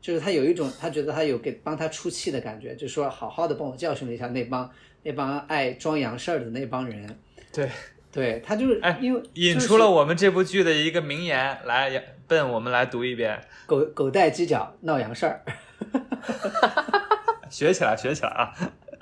[0.00, 4.68] 就是他有一种他觉得他有给帮他出气的感觉，就说好好的帮我教训了一下那帮
[5.04, 7.16] 那帮爱装洋事儿的那帮人，
[7.52, 7.70] 对，
[8.10, 15.44] 对他就是哎因为引出了我们这部剧的一个名言，来，笨，我们来读一遍，狗狗带犄角闹洋事儿，
[17.48, 18.52] 学起来，学起来啊！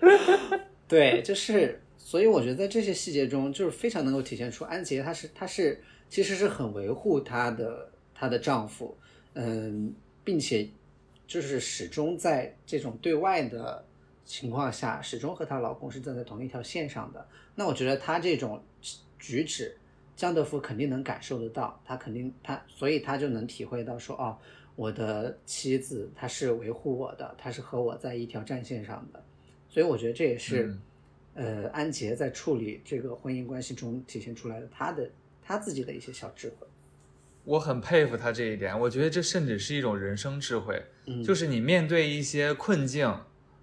[0.87, 8.97] 对，就是，所以我觉得在这些细节中，就是非常能够体现出安杰她是她是其实是很维护她的她的丈夫，
[9.33, 9.93] 嗯，
[10.23, 10.69] 并且
[11.27, 13.85] 就是始终在这种对外的
[14.25, 17.27] 情况下，始终和她老公是站在同一条线上的。
[17.55, 18.63] 那我觉得她这种
[19.19, 19.77] 举止，
[20.15, 24.37] 江德福肯定能感受得到，他肯定他，所以他就能体会到说，哦，
[24.77, 29.23] 我的妻子她是维护我的，她是和我在一条战线上的。
[29.75, 30.73] 所以我觉得这也是，
[31.35, 35.11] 呃，安杰在处理这个婚姻关系中体现出来的他的
[35.43, 36.67] 他自己的一些小智慧。
[37.43, 43.13] 我很佩服他这一点，我觉得这甚至是一种人生智慧，嗯就是你面对一些困境，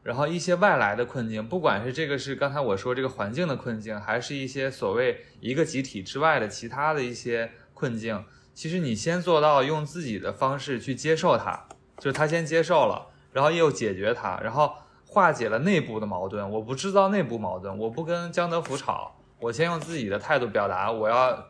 [0.03, 8.21] 然后一些外来的困境，不管是这个是刚才我说这个环境的困境，还是一些所谓一个集体之外的其他的一些困境，
[8.53, 14.73] 其实你先做到用自己的方式去接受它，就是他先接受了，然后又解决它，然后
[15.11, 16.49] 化解了内部的矛盾。
[16.49, 21.47] 我不制造内部矛盾，我不跟江德福吵，我先用自己的态度表达，我要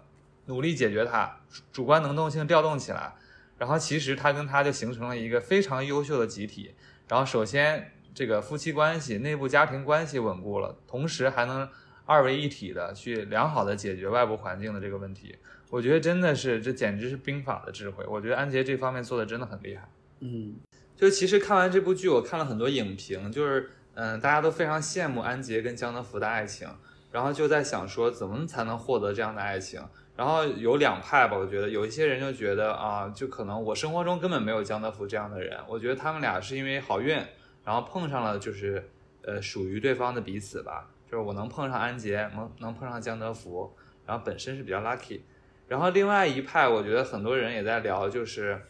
[0.47, 1.37] 努力解决它，
[1.71, 3.13] 主观能动性调动起来。
[3.59, 6.73] 然后其实他跟他就形成了一个非常优秀的集体。
[7.07, 11.69] 然后首先这个夫妻关系、内部家庭关系稳固了，同时还能
[12.07, 15.37] 二为一体的去良好的解决外部环境的这个问题。
[15.69, 18.03] 我觉得真的是这简直是兵法的智慧。
[18.07, 19.87] 我觉得安杰这方面做的真的很厉害。
[20.21, 20.55] 嗯
[21.01, 26.69] 就其实看完这部剧，我看了很多影评，就是嗯，大家都非常羡慕安杰跟江德福的爱情，
[27.11, 29.81] 然后就在想说怎么才能获得这样的爱情。
[30.15, 37.17] 然后有两派吧，我觉得有一些人就觉得啊，就可能我生活中根本没有江德福这样的人，我觉得他们俩是因为好运，
[37.65, 38.87] 然后碰上了就是
[39.23, 40.87] 呃属于对方的彼此吧。
[41.09, 43.75] 就是我能碰上安杰，能能碰上江德福，
[44.05, 45.21] 然后本身是比较 lucky。
[45.67, 48.61] 然后另外一派，我觉得很多人也在聊，就是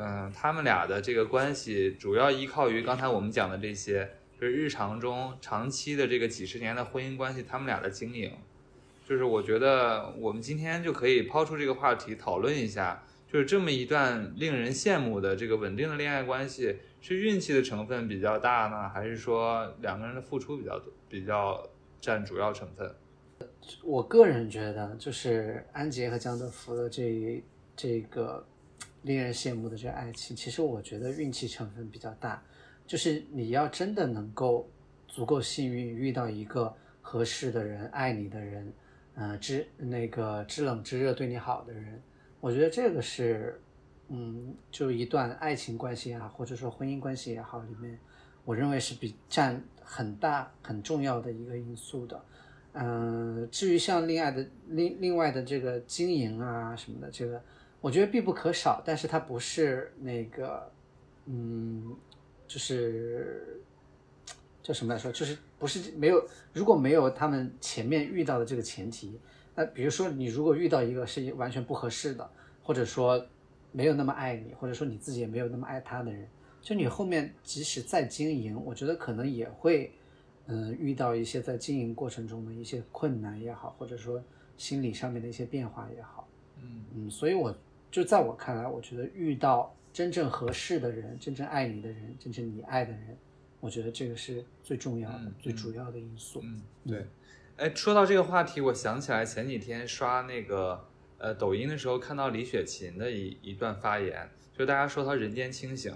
[0.00, 4.08] 嗯，他们俩的这个关系主要依靠于刚才我们讲的这些，
[4.40, 8.30] 就是日常中长期的这个几十年的婚姻关系，他们俩的经营。
[9.04, 21.66] 就是我觉得我们今天就可以抛出这个话题讨论一下，就是这么一段令人羡慕的这个稳定的恋爱关系，是运气的成分比较大呢，还是说两个人的付出比较多，比较
[22.00, 22.94] 占主要成分？
[23.82, 27.42] 我个人觉得，就是安杰和江德福的这
[27.74, 28.46] 这个
[29.08, 32.42] 令人羡慕的这个爱情，其实我觉得运气成分比较大。
[32.86, 34.68] 就是你要真的能够
[35.06, 38.70] 足够幸运遇到一个合适的人、爱你的人，
[39.14, 41.98] 呃，知那个知冷知热、对你好的人，
[42.38, 43.58] 我觉得这个是，
[44.08, 47.98] 嗯，就一段爱情关系啊，或者说婚姻关系也好，里面，
[48.44, 52.22] 我认为是比占很大很重要的一个因素的。
[52.74, 57.42] 嗯，至于像另外的另另外的这个经营啊什么的，这个
[57.80, 60.70] 我觉得必不可少，但是它不是那个，
[61.26, 61.96] 嗯，
[62.46, 63.60] 就是
[64.62, 69.18] 叫什么来说，就是不是没有，如果没有他们前面遇到的这个前提，
[69.54, 72.30] 那比如说你如果遇到一个是完全不合适的，
[72.62, 73.24] 或者说
[73.72, 76.28] 没有那么爱你，或者说你自己也没有那么爱他的人，
[76.60, 79.92] 就你后面即使再经营，我觉得可能也会。
[80.50, 84.18] 嗯，遇到一些在经营过程中的一些困难也好，或者说
[84.56, 86.26] 心理上面的一些变化也好，
[86.56, 87.54] 嗯嗯，所以我
[87.90, 93.16] 就在我看来，我觉得遇到真正合适的人，真正爱你的人，真正你爱的人，
[93.60, 96.40] 我觉得这个是最重要的、嗯最主要的因素。
[96.44, 97.06] 嗯，对。
[97.56, 100.86] 哎，说到这个话题，我想起来前几天刷那个
[101.16, 105.92] 呃抖音的时候，看到李雪琴的一一段发言，就大家说她人间清醒。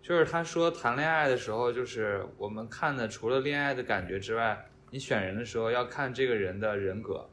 [0.00, 7.28] 就是她说谈恋爱的时候，就是我们看的除了恋爱的感觉之外，你选人的时候要看这个人的人格，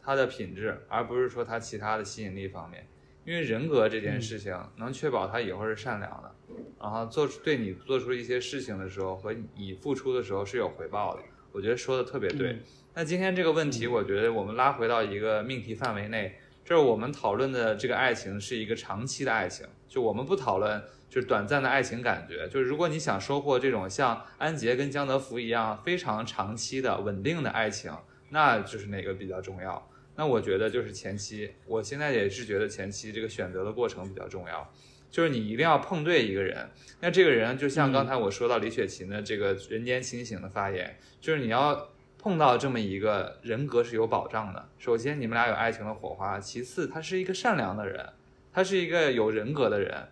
[0.00, 2.86] 他的品质，而不是说他其他的吸引力方面。
[3.28, 6.34] 因为人格这件事情能确保他以后是善良的，
[6.80, 11.22] 然后做出对你做出一些事情的时候和你付出的时候是有回报的。
[11.52, 12.58] 我觉得说的特别对。
[12.94, 20.82] 那今天这个问题，我觉得我们拉回到一个命题范围内，就是我们讨论的这个爱情是一个长期的爱情，就我们不讨论。
[21.10, 27.90] 就是短暂的爱情感觉，就是如果你想收获这种像安杰跟江德福一样非常长期的稳定的爱情，
[28.28, 29.90] 那就是哪个比较重要？
[30.18, 34.68] 那我觉得就是前期，我现在也是觉得前期这个选择的过程比较重要，
[35.08, 36.68] 就是你一定要碰对一个人。
[37.00, 44.68] 那这个人就像刚才我说到李雪琴的这个人间清醒的发言，就是你要碰到这么一个人格是有保障的。
[44.76, 48.04] 首先你们俩有爱情的火花，其次他是一个善良的人，
[48.52, 50.08] 他是一个有人格的人。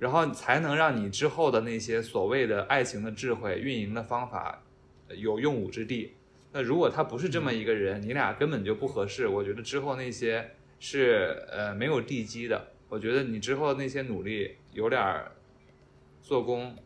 [0.00, 4.60] 然后才能让你之后的那些所谓的爱情的智慧、运营的方法
[5.16, 6.14] 有用武之地。
[6.56, 9.26] 那如果他不是这么一个人，你俩根本就不合适。
[9.26, 12.68] 我觉得之后那些是呃没有地基的。
[12.88, 15.24] 我觉得你之后那些努力有点
[16.22, 16.76] 做工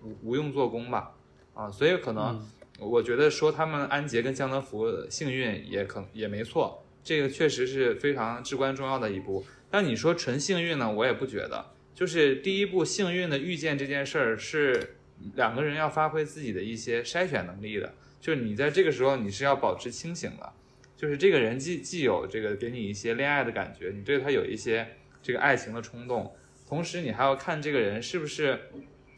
[0.00, 1.16] 无无用做工吧。
[1.54, 2.40] 啊，所以可能
[2.78, 9.44] 我觉得说他们安杰跟江德福幸运也可也没错，这个确实是非常至关重要的一步。
[9.68, 11.72] 但你说纯幸运呢，我也不觉得。
[11.96, 14.94] 就是第一步，幸运的遇见这件事儿是
[15.34, 17.92] 两个人要发挥自己的一些筛选能力的。
[18.20, 20.52] 就是你在这个时候，你是要保持清醒的。
[20.96, 24.86] 就是这个人既既有这个给你一些恋爱的感觉，你对他有一些
[25.22, 26.32] 这个爱情的冲动，
[26.68, 28.60] 同时你还要看这个人是不是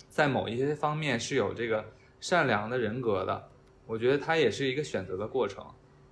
[0.09, 1.85] 在某一些方面是有这个
[2.21, 3.51] 善良的人格的。
[3.87, 5.67] 我觉得他也是一个选择的过程。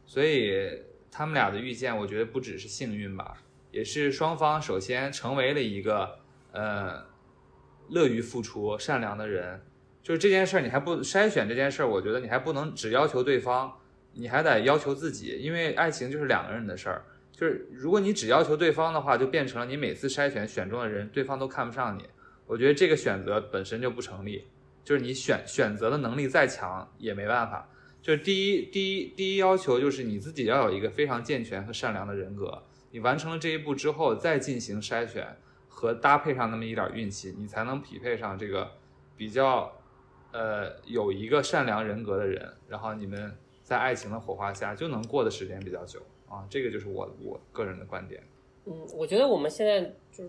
[0.05, 3.36] 所以他们俩的遇见，我觉得不只是幸运吧，
[3.70, 6.18] 也是双方首先成为了一个。
[6.53, 7.01] 呃，
[7.91, 9.62] 乐于付出、善良的人，
[10.03, 13.72] 就是这件事儿，你还不筛选这件事儿，我觉得你还不能只要求对方，
[14.14, 17.05] 你还得要求自己，因为爱情就是两个人的事儿。
[17.32, 22.05] 就是如果你只要求对方的话，就变成了你每次筛选选中的人，对方都看不上你。
[22.46, 24.44] 我觉得这个选择本身就不成立，
[24.84, 27.68] 就是你选选择的能力再强也没办法。
[28.03, 32.62] 就是第一，第一，第一要求就是你自己要有一个非常健全和善良的人格。
[32.90, 35.36] 你完成了这一步之后，再进行筛选。
[35.72, 38.70] 和搭配上那么一点运气，你才能匹配上这个
[39.16, 39.72] 比较，
[40.32, 46.46] 呃，有一个善良人格的人，然后你们在爱情的火花下就能过的时间比较久啊。
[46.50, 48.22] 这个就是我我个人的观点。
[48.66, 49.80] 嗯，我觉得我们现在
[50.12, 50.24] 就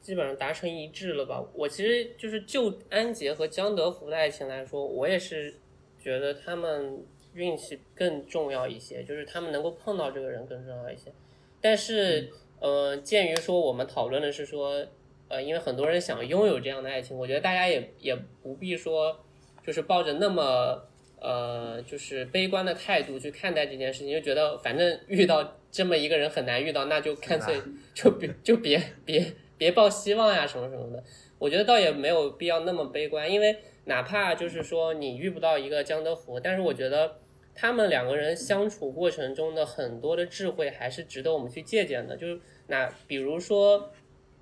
[0.00, 1.42] 基本上达成一致了吧。
[1.54, 5.54] 我其实就是就安杰和江德福的爱情来说，我也是
[5.98, 11.12] 觉得他们运气更重要一些，就是他们能够碰到这个人更重要一些。
[11.60, 12.30] 但是。
[12.62, 14.86] 呃，鉴于说我们讨论的是说，
[15.28, 19.18] 呃，因为很多人想拥有这样的爱情，我觉得大家也也不必说，
[19.66, 20.82] 就是抱着那么
[21.20, 27.60] 呃，就是悲观的态度去看待这件事情，就觉得反正遇到这么一个人很难遇到，那就干脆
[27.94, 31.04] 就别就别别别抱希望呀，什么什么的。
[31.38, 37.18] 我觉得倒也没有必要那么悲观，因为哪怕就是说你遇不到一个江德福，但是我觉得
[37.54, 42.16] 他们两个人相处过程中的很多的智慧还是值得我们去借鉴的。
[42.16, 43.90] 就是那比如说，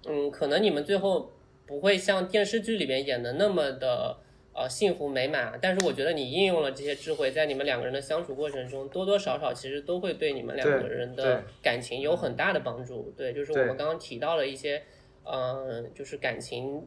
[0.07, 1.33] 嗯，可能你们最后
[1.67, 4.17] 不会像电视剧里面演的那么的
[4.59, 13.15] 呃幸福美满，但是我觉得你应用了这些智慧，在你们两个人的相处过程中，多多少少其实都会对你们两个人的感情有很大的帮助。
[13.17, 14.83] 对，就是我们刚刚提到了一些。
[15.31, 16.83] 嗯，就是感情，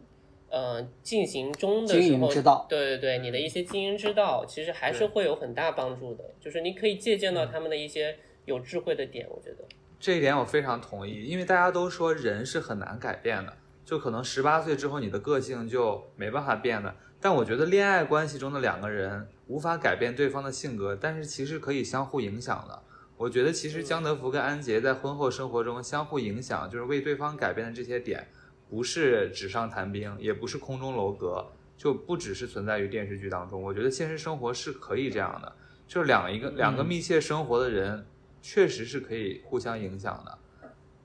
[0.50, 6.24] 呃，进行中的时候，之道对对对，你的一些经营之道，其实还是会有很大帮助的。
[6.40, 9.58] 就是你可以借鉴到他们的一些有智慧的点，我觉得。
[10.00, 13.54] 这一点我非常同意，因为大家都说人是很难改变的，
[13.92, 16.96] 就可能十八岁之后你的个性就没办法变了。
[17.20, 22.84] 但我觉得恋爱关系中的两个人无法改变对方的性格，但是其实可以相互影响的。
[23.18, 28.26] 我觉得其实江德福跟安杰在婚后生活中相互影响，就是为对方改变的这些点，
[28.70, 31.46] 不是纸上谈兵，也不是空中楼阁，
[31.78, 33.62] 就不只是存在于电视剧当中。
[33.62, 35.54] 我觉得现实生活是可以这样的，
[35.86, 38.06] 就是两一个两个密切生活的人，
[38.42, 40.38] 确实是可以互相影响的。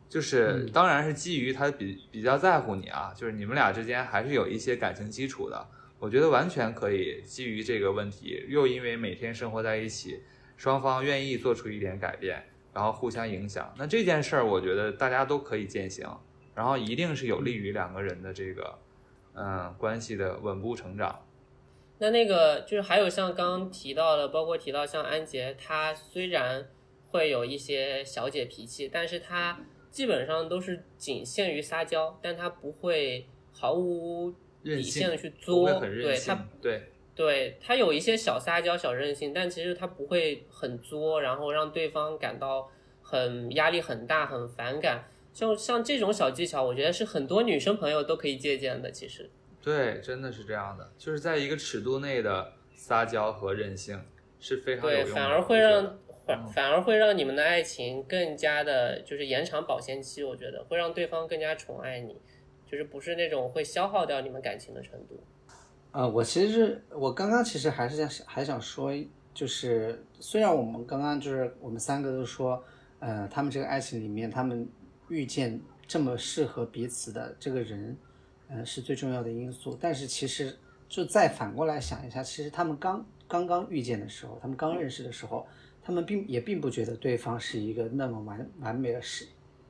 [0.09, 5.67] 就是嗯当然是基于他比比较在乎你啊，就是你们俩之间还是有一些感情基础的。
[5.99, 10.21] 我觉得完全可以基于这个问题，又因为每天生活在一起，
[10.57, 12.45] 双方愿意做出一点改变，
[12.75, 13.73] 然后互相影响。
[13.79, 16.07] 那这件事儿，我觉得大家都可以践行，
[16.55, 18.79] 然后一定是有利于两个人的这个
[19.33, 21.27] 嗯关系的稳步成长。
[21.99, 26.69] 那那个就是还有像刚刚提到的，包括提到像安杰，她虽然
[27.09, 29.59] 会有一些小姐脾气，但是她
[29.97, 34.31] 基本上都是仅限于撒娇，但他不会毫无
[34.63, 36.83] 底线的去作对他，对
[37.15, 42.71] 对他有一些小撒娇、小任性，但其实他不会很作，然后让对方感到
[43.01, 45.09] 很压力很大、很反感。
[45.33, 48.91] 就像这种小技巧，我觉得是很多女生朋友都可以借鉴的。
[48.91, 49.31] 其实，
[49.63, 53.99] 对，真的是这样的，就是在一个尺度内的撒娇和任性
[54.39, 55.15] 是非常有对，用的。
[55.15, 60.25] 反而会让反反而会让你们的爱情更加的，就是延长保鲜期。
[60.25, 62.21] 我觉得会让对方更加宠爱你，
[62.67, 65.23] 就是不是那种会消耗掉你们感情的程度。
[65.93, 68.93] 呃，我其实是我刚刚其实还是想还想说，
[69.33, 72.63] 就是虽然我们刚刚就是我们三个都说，
[72.99, 74.69] 呃，他们这个爱情里面，他们
[75.09, 77.97] 遇见这么适合彼此的这个人，
[78.49, 79.79] 呃、是最重要的因素。
[79.81, 80.55] 但是其实
[80.89, 85.47] 就再反过来想一下，其实他们刚刚刚遇见的时候，他们刚认识的时候，
[85.87, 89.25] 他们并也并不觉得对方是一个那么完完美的适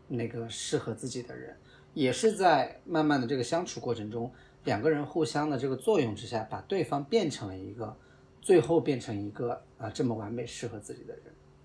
[0.09, 1.55] 那个适合自己的人，
[1.93, 4.33] 也是在慢慢的这个相处过程中。
[4.65, 7.95] 两个人互相的这个作用之下，把对方变成了一个，
[8.41, 11.25] 最后变成一个啊、这么完美适合自己的人。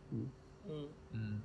[0.10, 0.30] 嗯
[0.68, 1.42] 嗯嗯，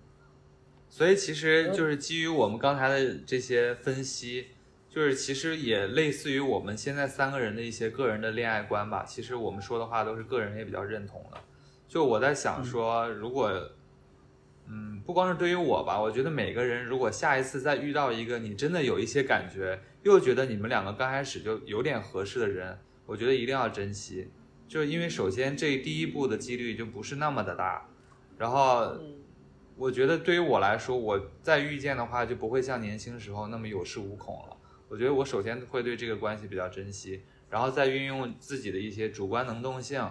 [0.91, 4.49] 所以其实就是基于我们刚才的这些分析，
[4.91, 9.05] 就是其实也类似于我们现在三个人的一些个人的恋爱观吧。
[9.05, 11.39] 其实我们说的话都是个人也比较认同的。
[11.89, 13.51] 就我在想说，如果，
[14.67, 24.29] 嗯，不光是对于我吧，我觉得每个人如果下一次再遇到一个你真的有一些感觉，又觉得你们两个刚开始就有点合适的人，我觉得一定要珍惜。
[24.69, 27.89] 就是因为首先这第一步的几率就不是那么的大，
[28.37, 29.15] 然后嗯
[29.77, 34.57] 我觉得对于我来说，我再遇见的话就不会像年轻时候那么有恃无恐了。
[34.89, 40.03] 我觉得我首先会对这个关系比较珍惜，然后再运用自己的一些主观能动性，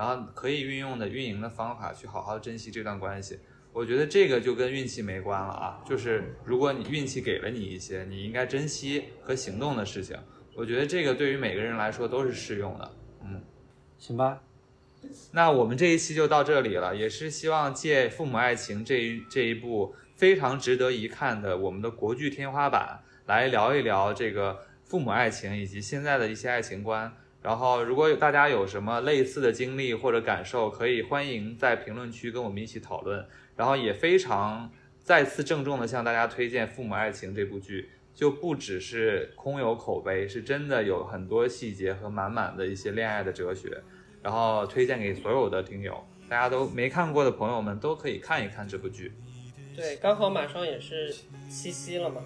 [0.00, 3.38] 然后可以运用的运营的方法去好好珍惜这段关系。
[3.70, 10.16] 我觉得这个就跟运气没关了啊，就是如果你运气给了你一些，你应该珍惜和行动的事情。
[10.54, 12.90] 我觉得这个对于每个人来说都是适用的。
[13.22, 13.42] 嗯，
[13.98, 14.40] 行吧，
[15.32, 27.14] 那我们这一期就到这里了，也是希望借《父母爱情》这一这一部非常值得一看的我们的国剧天花板，来聊一聊这个父母爱情以及现在的一些爱情观。
[27.42, 33.26] 然后，如果有大家有什么类似的经历或者感受，可以欢迎在评论区跟我们一起讨论。
[33.56, 34.70] 然后也非常
[35.02, 43.82] 再次郑重的向大家推荐《父母爱情》这部剧，就不只是空有口碑，是真的有很多细节和满满的一些恋爱的哲学。
[44.22, 49.12] 然后推荐给所有的听友，大家都没看过的朋友们都可以看一看这部剧。
[49.74, 51.10] 对，刚好马上也是
[51.48, 52.20] 七夕了嘛，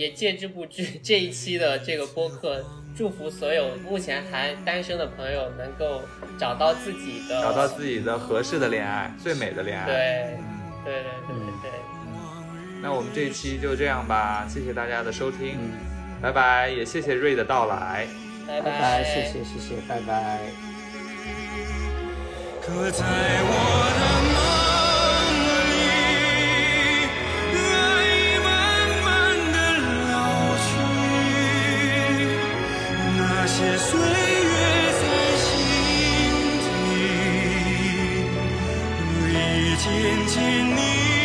[0.00, 2.64] 也借这部剧这一期的这个播客
[2.96, 6.00] 祝福所有目前还单身的朋友能够
[6.38, 9.84] 找到自己的找到自己的合适的恋爱最美的恋爱。
[9.84, 10.38] 对
[10.84, 11.70] 对对对对
[12.80, 15.58] 那我们这一期就这样吧谢谢大家的收听
[16.22, 18.06] 拜拜也谢谢瑞的到来。
[18.48, 20.40] 拜拜谢谢谢谢拜拜。
[22.62, 24.09] 可在我的
[33.60, 34.02] 些岁月
[35.02, 35.04] 在
[35.36, 35.48] 心
[36.64, 36.68] 底，
[39.28, 39.86] 已渐
[40.28, 40.34] 渐
[40.64, 41.19] 凝。